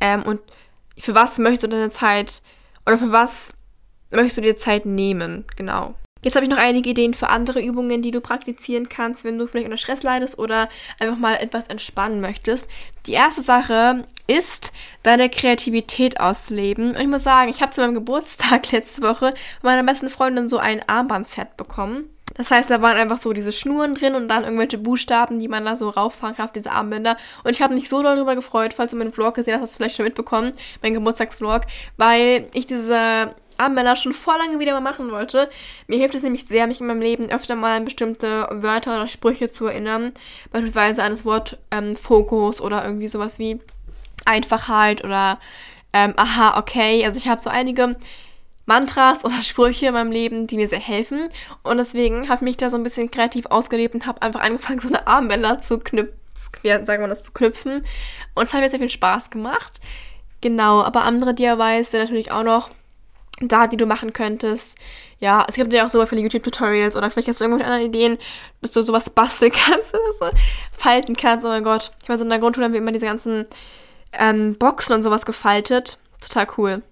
ähm, 0.00 0.22
und 0.22 0.40
für 0.98 1.14
was 1.14 1.38
möchtest 1.38 1.64
du 1.64 1.68
deine 1.68 1.90
Zeit 1.90 2.42
oder 2.86 2.98
für 2.98 3.12
was 3.12 3.52
möchtest 4.10 4.38
du 4.38 4.42
dir 4.42 4.56
Zeit 4.56 4.86
nehmen? 4.86 5.44
Genau. 5.56 5.94
Jetzt 6.22 6.34
habe 6.34 6.44
ich 6.44 6.50
noch 6.50 6.58
einige 6.58 6.90
Ideen 6.90 7.14
für 7.14 7.28
andere 7.28 7.62
Übungen, 7.62 8.02
die 8.02 8.10
du 8.10 8.20
praktizieren 8.20 8.88
kannst, 8.88 9.22
wenn 9.22 9.38
du 9.38 9.46
vielleicht 9.46 9.66
unter 9.66 9.76
Stress 9.76 10.02
leidest 10.02 10.36
oder 10.38 10.68
einfach 10.98 11.16
mal 11.16 11.34
etwas 11.34 11.68
entspannen 11.68 12.20
möchtest. 12.20 12.68
Die 13.06 13.12
erste 13.12 13.42
Sache 13.42 14.04
ist, 14.26 14.72
deine 15.04 15.30
Kreativität 15.30 16.18
auszuleben. 16.18 16.90
Und 16.90 17.00
ich 17.00 17.06
muss 17.06 17.22
sagen, 17.22 17.50
ich 17.50 17.62
habe 17.62 17.70
zu 17.70 17.82
meinem 17.82 17.94
Geburtstag 17.94 18.72
letzte 18.72 19.02
Woche 19.02 19.32
meiner 19.62 19.84
besten 19.84 20.10
Freundin 20.10 20.48
so 20.48 20.58
ein 20.58 20.82
Armbandset 20.88 21.56
bekommen. 21.56 22.10
Das 22.38 22.50
heißt, 22.50 22.70
da 22.70 22.80
waren 22.80 22.96
einfach 22.96 23.18
so 23.18 23.34
diese 23.34 23.52
Schnuren 23.52 23.94
drin 23.94 24.14
und 24.14 24.28
dann 24.28 24.44
irgendwelche 24.44 24.78
Buchstaben, 24.78 25.38
die 25.40 25.48
man 25.48 25.64
da 25.64 25.76
so 25.76 25.90
rauffahren 25.90 26.36
kann 26.36 26.46
auf 26.46 26.52
diese 26.52 26.70
Armbänder. 26.70 27.18
Und 27.44 27.50
ich 27.50 27.60
habe 27.60 27.74
mich 27.74 27.88
so 27.88 28.02
darüber 28.02 28.34
gefreut, 28.34 28.72
falls 28.72 28.92
du 28.92 28.96
meinen 28.96 29.12
Vlog 29.12 29.34
gesehen 29.34 29.54
hast, 29.54 29.62
hast 29.62 29.72
du 29.72 29.76
vielleicht 29.76 29.96
schon 29.96 30.04
mitbekommen, 30.04 30.52
mein 30.80 30.94
Geburtstagsvlog, 30.94 31.62
weil 31.96 32.48
ich 32.54 32.64
diese 32.64 33.34
Armbänder 33.58 33.96
schon 33.96 34.14
vor 34.14 34.38
lange 34.38 34.60
wieder 34.60 34.72
mal 34.72 34.80
machen 34.80 35.10
wollte. 35.10 35.48
Mir 35.88 35.98
hilft 35.98 36.14
es 36.14 36.22
nämlich 36.22 36.46
sehr, 36.46 36.68
mich 36.68 36.80
in 36.80 36.86
meinem 36.86 37.02
Leben 37.02 37.28
öfter 37.28 37.56
mal 37.56 37.76
an 37.76 37.84
bestimmte 37.84 38.48
Wörter 38.52 38.94
oder 38.94 39.08
Sprüche 39.08 39.50
zu 39.50 39.66
erinnern. 39.66 40.12
Beispielsweise 40.52 41.02
an 41.02 41.10
das 41.10 41.24
Wort 41.24 41.58
ähm, 41.72 41.96
Fokus 41.96 42.60
oder 42.60 42.84
irgendwie 42.84 43.08
sowas 43.08 43.40
wie 43.40 43.58
Einfachheit 44.24 45.04
oder 45.04 45.40
ähm, 45.92 46.14
aha, 46.16 46.56
okay. 46.58 47.04
Also 47.04 47.18
ich 47.18 47.26
habe 47.26 47.40
so 47.40 47.50
einige 47.50 47.96
Mantras 48.68 49.24
oder 49.24 49.42
Sprüche 49.42 49.86
in 49.86 49.94
meinem 49.94 50.12
Leben, 50.12 50.46
die 50.46 50.56
mir 50.56 50.68
sehr 50.68 50.78
helfen. 50.78 51.28
Und 51.62 51.78
deswegen 51.78 52.28
habe 52.28 52.36
ich 52.36 52.42
mich 52.42 52.56
da 52.58 52.68
so 52.68 52.76
ein 52.76 52.82
bisschen 52.82 53.10
kreativ 53.10 53.46
ausgelebt 53.46 53.94
und 53.94 54.06
habe 54.06 54.22
einfach 54.22 54.40
angefangen, 54.40 54.78
so 54.80 54.88
eine 54.88 55.06
Armbänder 55.06 55.60
zu 55.60 55.78
knüpfen, 55.78 56.14
sagen 56.62 57.02
wir 57.02 57.08
das, 57.08 57.24
zu 57.24 57.32
knüpfen. 57.32 57.82
Und 58.34 58.42
es 58.42 58.52
hat 58.52 58.60
mir 58.60 58.68
sehr 58.68 58.78
viel 58.78 58.90
Spaß 58.90 59.30
gemacht. 59.30 59.80
Genau, 60.42 60.82
aber 60.82 61.02
andere 61.02 61.34
DIYs 61.34 61.90
sind 61.90 62.00
natürlich 62.00 62.30
auch 62.30 62.44
noch 62.44 62.70
da, 63.40 63.66
die 63.66 63.78
du 63.78 63.86
machen 63.86 64.12
könntest. 64.12 64.76
Ja, 65.18 65.46
es 65.48 65.54
gibt 65.54 65.72
ja 65.72 65.86
auch 65.86 65.90
super 65.90 66.06
viele 66.06 66.20
YouTube-Tutorials 66.20 66.94
oder 66.94 67.10
vielleicht 67.10 67.28
hast 67.28 67.40
du 67.40 67.44
irgendwelche 67.44 67.70
anderen 67.70 67.88
Ideen, 67.88 68.18
dass 68.60 68.72
du 68.72 68.82
sowas 68.82 69.10
basteln 69.10 69.52
kannst 69.66 69.94
oder 69.94 70.12
so, 70.12 70.38
falten 70.76 71.16
kannst. 71.16 71.46
Oh 71.46 71.48
mein 71.48 71.64
Gott. 71.64 71.92
Ich 72.02 72.08
weiß, 72.08 72.20
in 72.20 72.28
der 72.28 72.38
Grundschule 72.38 72.66
haben 72.66 72.72
wir 72.72 72.80
immer 72.80 72.92
diese 72.92 73.06
ganzen 73.06 73.46
ähm, 74.12 74.56
Boxen 74.56 74.94
und 74.94 75.02
sowas 75.02 75.24
gefaltet. 75.24 75.98
Total 76.20 76.46
cool. 76.58 76.82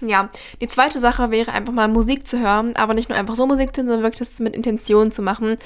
Ja, 0.00 0.28
die 0.60 0.68
zweite 0.68 1.00
Sache 1.00 1.30
wäre 1.30 1.52
einfach 1.52 1.72
mal 1.72 1.88
Musik 1.88 2.26
zu 2.26 2.38
hören, 2.38 2.76
aber 2.76 2.94
nicht 2.94 3.08
nur 3.08 3.18
einfach 3.18 3.34
so 3.34 3.46
Musik 3.46 3.74
zu 3.74 3.80
hören, 3.80 3.88
sondern 3.88 4.04
wirklich 4.04 4.28
das 4.28 4.38
mit 4.40 4.54
Intention 4.54 5.10
zu 5.10 5.22
machen 5.22 5.56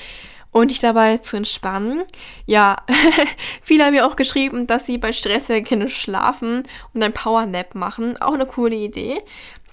und 0.53 0.71
dich 0.71 0.79
dabei 0.79 1.17
zu 1.19 1.37
entspannen. 1.37 2.03
Ja, 2.47 2.77
viele 3.63 3.85
haben 3.85 3.95
mir 3.95 4.07
auch 4.07 4.17
geschrieben, 4.17 4.67
dass 4.67 4.87
sie 4.87 4.99
bei 4.99 5.13
Stress 5.13 5.49
ja 5.49 5.61
gerne 5.61 5.89
schlafen 5.89 6.63
und 6.95 7.03
ein 7.03 7.13
Powernap 7.13 7.75
machen. 7.75 8.21
Auch 8.21 8.35
eine 8.35 8.47
coole 8.47 8.77
Idee. 8.77 9.23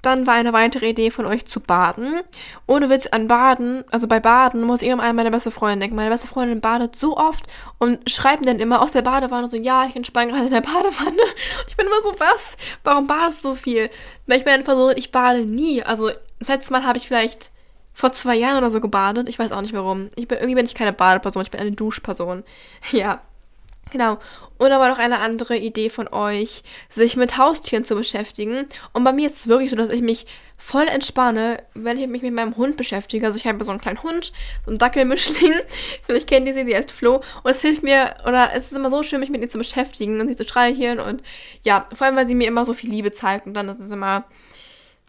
Dann 0.01 0.27
war 0.27 0.35
eine 0.35 0.53
weitere 0.53 0.89
Idee 0.89 1.11
von 1.11 1.25
euch 1.25 1.45
zu 1.45 1.59
baden. 1.59 2.21
Ohne 2.67 2.89
Witz 2.89 3.07
an 3.07 3.27
Baden, 3.27 3.83
also 3.91 4.07
bei 4.07 4.19
Baden 4.19 4.61
muss 4.63 4.81
ich 4.81 4.89
immer 4.89 5.03
an 5.03 5.15
meine 5.15 5.31
beste 5.31 5.51
Freundin 5.51 5.79
denken. 5.79 5.95
Meine 5.95 6.09
beste 6.09 6.27
Freundin 6.27 6.61
badet 6.61 6.95
so 6.95 7.17
oft 7.17 7.45
und 7.77 8.09
schreibt 8.09 8.47
dann 8.47 8.59
immer 8.59 8.81
aus 8.81 8.93
der 8.93 9.01
Badewanne 9.01 9.49
so, 9.49 9.57
ja, 9.57 9.85
ich 9.85 9.95
entspanne 9.95 10.31
gerade 10.31 10.45
in 10.45 10.51
der 10.51 10.61
Badewanne. 10.61 11.09
Und 11.11 11.67
ich 11.67 11.77
bin 11.77 11.87
immer 11.87 12.01
so, 12.01 12.11
was? 12.17 12.57
Warum 12.83 13.07
badest 13.07 13.43
du 13.43 13.49
so 13.49 13.55
viel? 13.55 13.89
Weil 14.27 14.37
ich 14.37 14.45
bin 14.45 14.53
eine 14.53 14.63
Person, 14.63 14.93
ich 14.95 15.11
bade 15.11 15.45
nie. 15.45 15.83
Also, 15.83 16.11
das 16.39 16.47
letzte 16.47 16.73
Mal 16.73 16.85
habe 16.85 16.97
ich 16.97 17.07
vielleicht 17.07 17.51
vor 17.93 18.13
zwei 18.13 18.35
Jahren 18.35 18.57
oder 18.57 18.71
so 18.71 18.79
gebadet. 18.79 19.27
Ich 19.27 19.37
weiß 19.37 19.51
auch 19.51 19.61
nicht 19.61 19.73
warum. 19.73 20.09
Ich 20.15 20.27
bin, 20.27 20.37
irgendwie 20.37 20.55
bin 20.55 20.65
ich 20.65 20.75
keine 20.75 20.93
Badeperson, 20.93 21.41
ich 21.41 21.51
bin 21.51 21.59
eine 21.59 21.71
Duschperson. 21.71 22.43
Ja. 22.91 23.21
Genau. 23.91 24.19
Und 24.57 24.71
aber 24.71 24.89
noch 24.89 24.97
eine 24.97 25.19
andere 25.19 25.57
Idee 25.57 25.89
von 25.89 26.09
euch, 26.09 26.63
sich 26.89 27.15
mit 27.15 27.37
Haustieren 27.37 27.85
zu 27.85 27.95
beschäftigen. 27.95 28.67
Und 28.91 29.03
bei 29.03 29.13
mir 29.13 29.27
ist 29.27 29.39
es 29.39 29.47
wirklich 29.47 29.69
so, 29.69 29.77
dass 29.77 29.91
ich 29.91 30.01
mich 30.01 30.27
voll 30.57 30.87
entspanne, 30.87 31.63
wenn 31.73 31.97
ich 31.97 32.07
mich 32.07 32.21
mit 32.21 32.33
meinem 32.33 32.57
Hund 32.57 32.75
beschäftige. 32.75 33.25
Also 33.25 33.37
ich 33.37 33.47
habe 33.47 33.63
so 33.63 33.71
einen 33.71 33.79
kleinen 33.79 34.03
Hund, 34.03 34.33
so 34.65 34.71
einen 34.71 34.77
Dackelmischling. 34.77 35.53
Vielleicht 36.03 36.27
kennt 36.27 36.47
ihr 36.47 36.53
sie, 36.53 36.65
sie 36.65 36.75
heißt 36.75 36.91
Flo. 36.91 37.21
Und 37.43 37.51
es 37.51 37.61
hilft 37.61 37.83
mir, 37.83 38.15
oder 38.27 38.51
es 38.53 38.65
ist 38.65 38.77
immer 38.77 38.89
so 38.89 39.01
schön, 39.01 39.21
mich 39.21 39.29
mit 39.29 39.41
ihr 39.41 39.49
zu 39.49 39.57
beschäftigen 39.57 40.19
und 40.19 40.27
sie 40.27 40.35
zu 40.35 40.43
streicheln. 40.43 40.99
Und 40.99 41.23
ja, 41.61 41.87
vor 41.95 42.07
allem, 42.07 42.17
weil 42.17 42.27
sie 42.27 42.35
mir 42.35 42.47
immer 42.47 42.65
so 42.65 42.73
viel 42.73 42.89
Liebe 42.89 43.13
zeigt. 43.13 43.47
Und 43.47 43.53
dann 43.53 43.69
ist 43.69 43.79
es 43.79 43.91
immer 43.91 44.25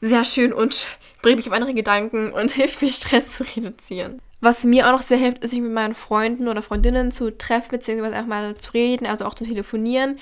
sehr 0.01 0.25
schön 0.25 0.53
und 0.53 0.99
bringt 1.23 1.39
mich 1.39 1.49
auf 1.49 1.53
andere 1.53 1.75
Gedanken 1.75 2.33
und 2.33 2.51
hilft 2.53 2.81
mir, 2.81 2.93
Stress 2.93 3.33
zu 3.33 3.45
reduzieren. 3.57 4.23
Was 4.41 4.65
mir 4.65 4.87
auch 4.87 4.93
noch 4.93 5.03
sehr 5.03 5.19
hilft, 5.19 5.45
ist, 5.45 5.51
sich 5.51 5.61
mit 5.61 5.73
meinen 5.73 5.95
Freunden 5.95 6.49
oder 6.49 6.63
Freundinnen 6.63 7.11
zu 7.11 7.37
treffen, 7.37 7.71
beziehungsweise 7.73 8.19
auch 8.19 8.27
mal 8.27 8.57
zu 8.57 8.73
reden, 8.73 9.07
also 9.07 9.27
auch 9.27 9.35
zu 9.35 9.45
telefonieren. 9.45 10.19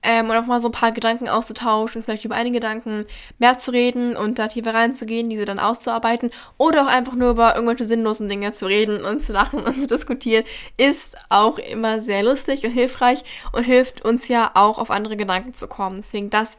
Ähm, 0.00 0.30
und 0.30 0.36
auch 0.36 0.46
mal 0.46 0.60
so 0.60 0.68
ein 0.68 0.72
paar 0.72 0.92
Gedanken 0.92 1.28
auszutauschen, 1.28 2.04
vielleicht 2.04 2.24
über 2.24 2.36
einige 2.36 2.58
Gedanken 2.58 3.04
mehr 3.40 3.58
zu 3.58 3.72
reden 3.72 4.16
und 4.16 4.38
da 4.38 4.46
tiefer 4.46 4.72
reinzugehen, 4.72 5.28
diese 5.28 5.44
dann 5.44 5.58
auszuarbeiten 5.58 6.30
oder 6.56 6.84
auch 6.84 6.86
einfach 6.86 7.14
nur 7.14 7.30
über 7.30 7.56
irgendwelche 7.56 7.84
sinnlosen 7.84 8.28
Dinge 8.28 8.52
zu 8.52 8.66
reden 8.66 9.04
und 9.04 9.24
zu 9.24 9.32
lachen 9.32 9.64
und 9.64 9.80
zu 9.80 9.88
diskutieren, 9.88 10.44
ist 10.76 11.16
auch 11.30 11.58
immer 11.58 12.00
sehr 12.00 12.22
lustig 12.22 12.64
und 12.64 12.70
hilfreich 12.70 13.24
und 13.50 13.64
hilft 13.64 14.04
uns 14.04 14.28
ja 14.28 14.52
auch 14.54 14.78
auf 14.78 14.92
andere 14.92 15.16
Gedanken 15.16 15.52
zu 15.52 15.66
kommen. 15.66 15.96
Deswegen 15.96 16.30
das 16.30 16.58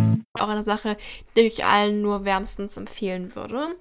Auch 0.39 0.47
eine 0.47 0.63
Sache, 0.63 0.95
die 1.35 1.41
ich 1.41 1.65
allen 1.65 2.01
nur 2.01 2.23
wärmstens 2.23 2.77
empfehlen 2.77 3.35
würde. 3.35 3.75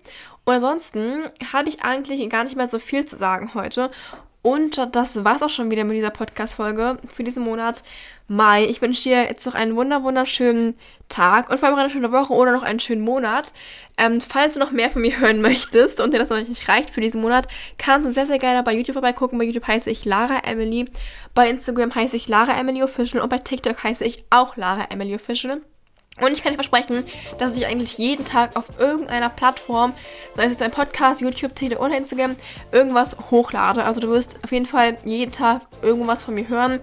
Und 0.45 0.55
ansonsten 0.55 1.23
habe 1.53 1.69
ich 1.69 1.83
eigentlich 1.83 2.29
gar 2.29 2.43
nicht 2.43 2.57
mehr 2.57 2.67
so 2.67 2.81
viel 2.81 3.05
zu 3.05 3.17
sagen 3.17 3.55
heute. 3.55 3.91
Und 4.43 4.81
das 4.93 5.23
war's 5.23 5.43
auch 5.43 5.51
schon 5.51 5.71
wieder 5.71 5.85
mit 5.85 5.97
dieser 5.97 6.11
Podcast-Folge 6.11 6.99
für 7.07 7.23
diesen 7.23 7.45
Monat 7.45 7.85
Mai. 8.27 8.65
Ich 8.65 8.83
wünsche 8.83 9.05
dir 9.05 9.25
jetzt 9.25 9.47
noch 9.47 9.55
einen 9.55 9.77
wunder 9.77 10.03
wunderschönen 10.03 10.77
Tag 11.09 11.51
und 11.51 11.59
vor 11.59 11.69
allem 11.69 11.79
eine 11.79 11.91
schöne 11.91 12.11
Woche 12.11 12.33
oder 12.33 12.53
noch 12.53 12.63
einen 12.63 12.81
schönen 12.81 13.03
Monat. 13.03 13.53
Ähm, 13.97 14.21
falls 14.21 14.55
du 14.55 14.61
noch 14.61 14.73
mehr 14.73 14.91
von 14.91 15.03
mir 15.03 15.21
hören 15.21 15.41
möchtest 15.43 16.01
und 16.01 16.15
dir 16.15 16.19
das 16.19 16.31
noch 16.31 16.39
nicht 16.39 16.69
reicht 16.69 16.91
für 16.91 17.01
diesen 17.01 17.21
Monat, 17.21 17.47
kannst 17.79 18.09
du 18.09 18.13
sehr, 18.13 18.27
sehr 18.27 18.39
gerne 18.39 18.63
bei 18.65 18.75
YouTube 18.75 18.95
vorbeigucken. 18.95 19.39
Bei 19.39 19.45
YouTube 19.45 19.69
heiße 19.69 19.91
ich 19.91 20.05
Lara 20.05 20.41
Emily. 20.45 20.87
Bei 21.35 21.49
Instagram 21.49 21.95
heiße 21.95 22.17
ich 22.17 22.27
Lara 22.27 22.59
Emily 22.59 22.83
Official 22.83 23.23
und 23.23 23.29
bei 23.29 23.39
TikTok 23.39 23.85
heiße 23.85 24.05
ich 24.05 24.25
auch 24.31 24.57
Lara 24.57 24.87
Emily 24.91 25.15
Official. 25.15 25.61
Und 26.21 26.33
ich 26.33 26.43
kann 26.43 26.53
dir 26.53 26.57
versprechen, 26.57 27.05
dass 27.39 27.57
ich 27.57 27.67
eigentlich 27.67 27.99
jeden 27.99 28.25
Tag 28.25 28.57
auf 28.57 28.67
irgendeiner 28.79 29.31
Plattform, 29.31 29.93
sei 30.35 30.45
es 30.45 30.53
jetzt 30.53 30.63
ein 30.63 30.71
Podcast, 30.71 31.21
YouTube, 31.21 31.55
Tele 31.55 31.79
oder 31.79 31.97
Instagram, 31.97 32.37
irgendwas 32.73 33.17
hochlade. 33.31 33.85
Also 33.85 34.01
du 34.01 34.09
wirst 34.09 34.39
auf 34.43 34.53
jeden 34.53 34.67
Fall 34.67 34.99
jeden 35.05 35.33
Tag 35.33 35.63
irgendwas 35.83 36.25
von 36.25 36.35
mir 36.35 36.49
hören. 36.49 36.81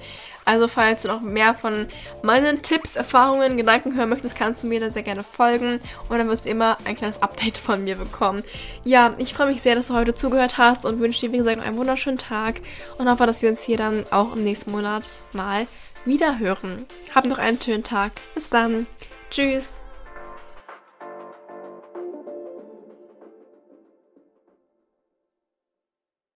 Also 0.48 0.70
falls 0.70 1.02
du 1.02 1.10
noch 1.10 1.20
mehr 1.20 1.54
von 1.54 1.88
meinen 2.24 2.62
Tipps, 2.62 2.96
Erfahrungen, 2.96 3.58
Gedanken 3.58 3.98
hören 3.98 4.08
möchtest, 4.08 4.38
kannst 4.38 4.64
du 4.64 4.68
mir 4.68 4.80
da 4.80 4.90
sehr 4.90 5.04
gerne 5.04 5.22
folgen 5.22 5.82
und 6.08 6.18
dann 6.18 6.30
wirst 6.30 6.46
du 6.46 6.50
immer 6.50 6.78
ein 6.86 6.96
kleines 6.96 7.22
Update 7.22 7.58
von 7.58 7.84
mir 7.84 7.98
bekommen. 7.98 8.44
Ja, 8.86 9.14
ich 9.18 9.34
freue 9.34 9.48
mich 9.48 9.62
sehr, 9.62 9.76
dass 9.76 9.88
du 9.88 9.94
heute 9.94 10.16
zugehört 10.16 10.58
hast 10.58 10.86
und 10.86 11.02
wünsche 11.02 11.20
dir, 11.20 11.34
wie 11.34 11.40
gesagt, 11.40 11.58
noch 11.58 11.66
einen 11.66 11.76
wunderschönen 11.76 12.18
Tag 12.18 12.62
und 12.98 13.10
hoffe, 13.10 13.26
dass 13.26 13.42
wir 13.42 13.50
uns 13.50 13.62
hier 13.62 13.76
dann 13.76 14.06
auch 14.10 14.34
im 14.34 14.42
nächsten 14.42 14.72
Monat 14.72 15.10
mal 15.34 15.68
wieder 16.06 16.40
hören. 16.40 16.86
Hab 17.14 17.26
noch 17.26 17.40
einen 17.40 17.62
schönen 17.62 17.84
Tag. 17.84 18.14
Bis 18.34 18.50
dann. 18.50 18.88
Tschüss. 19.30 19.80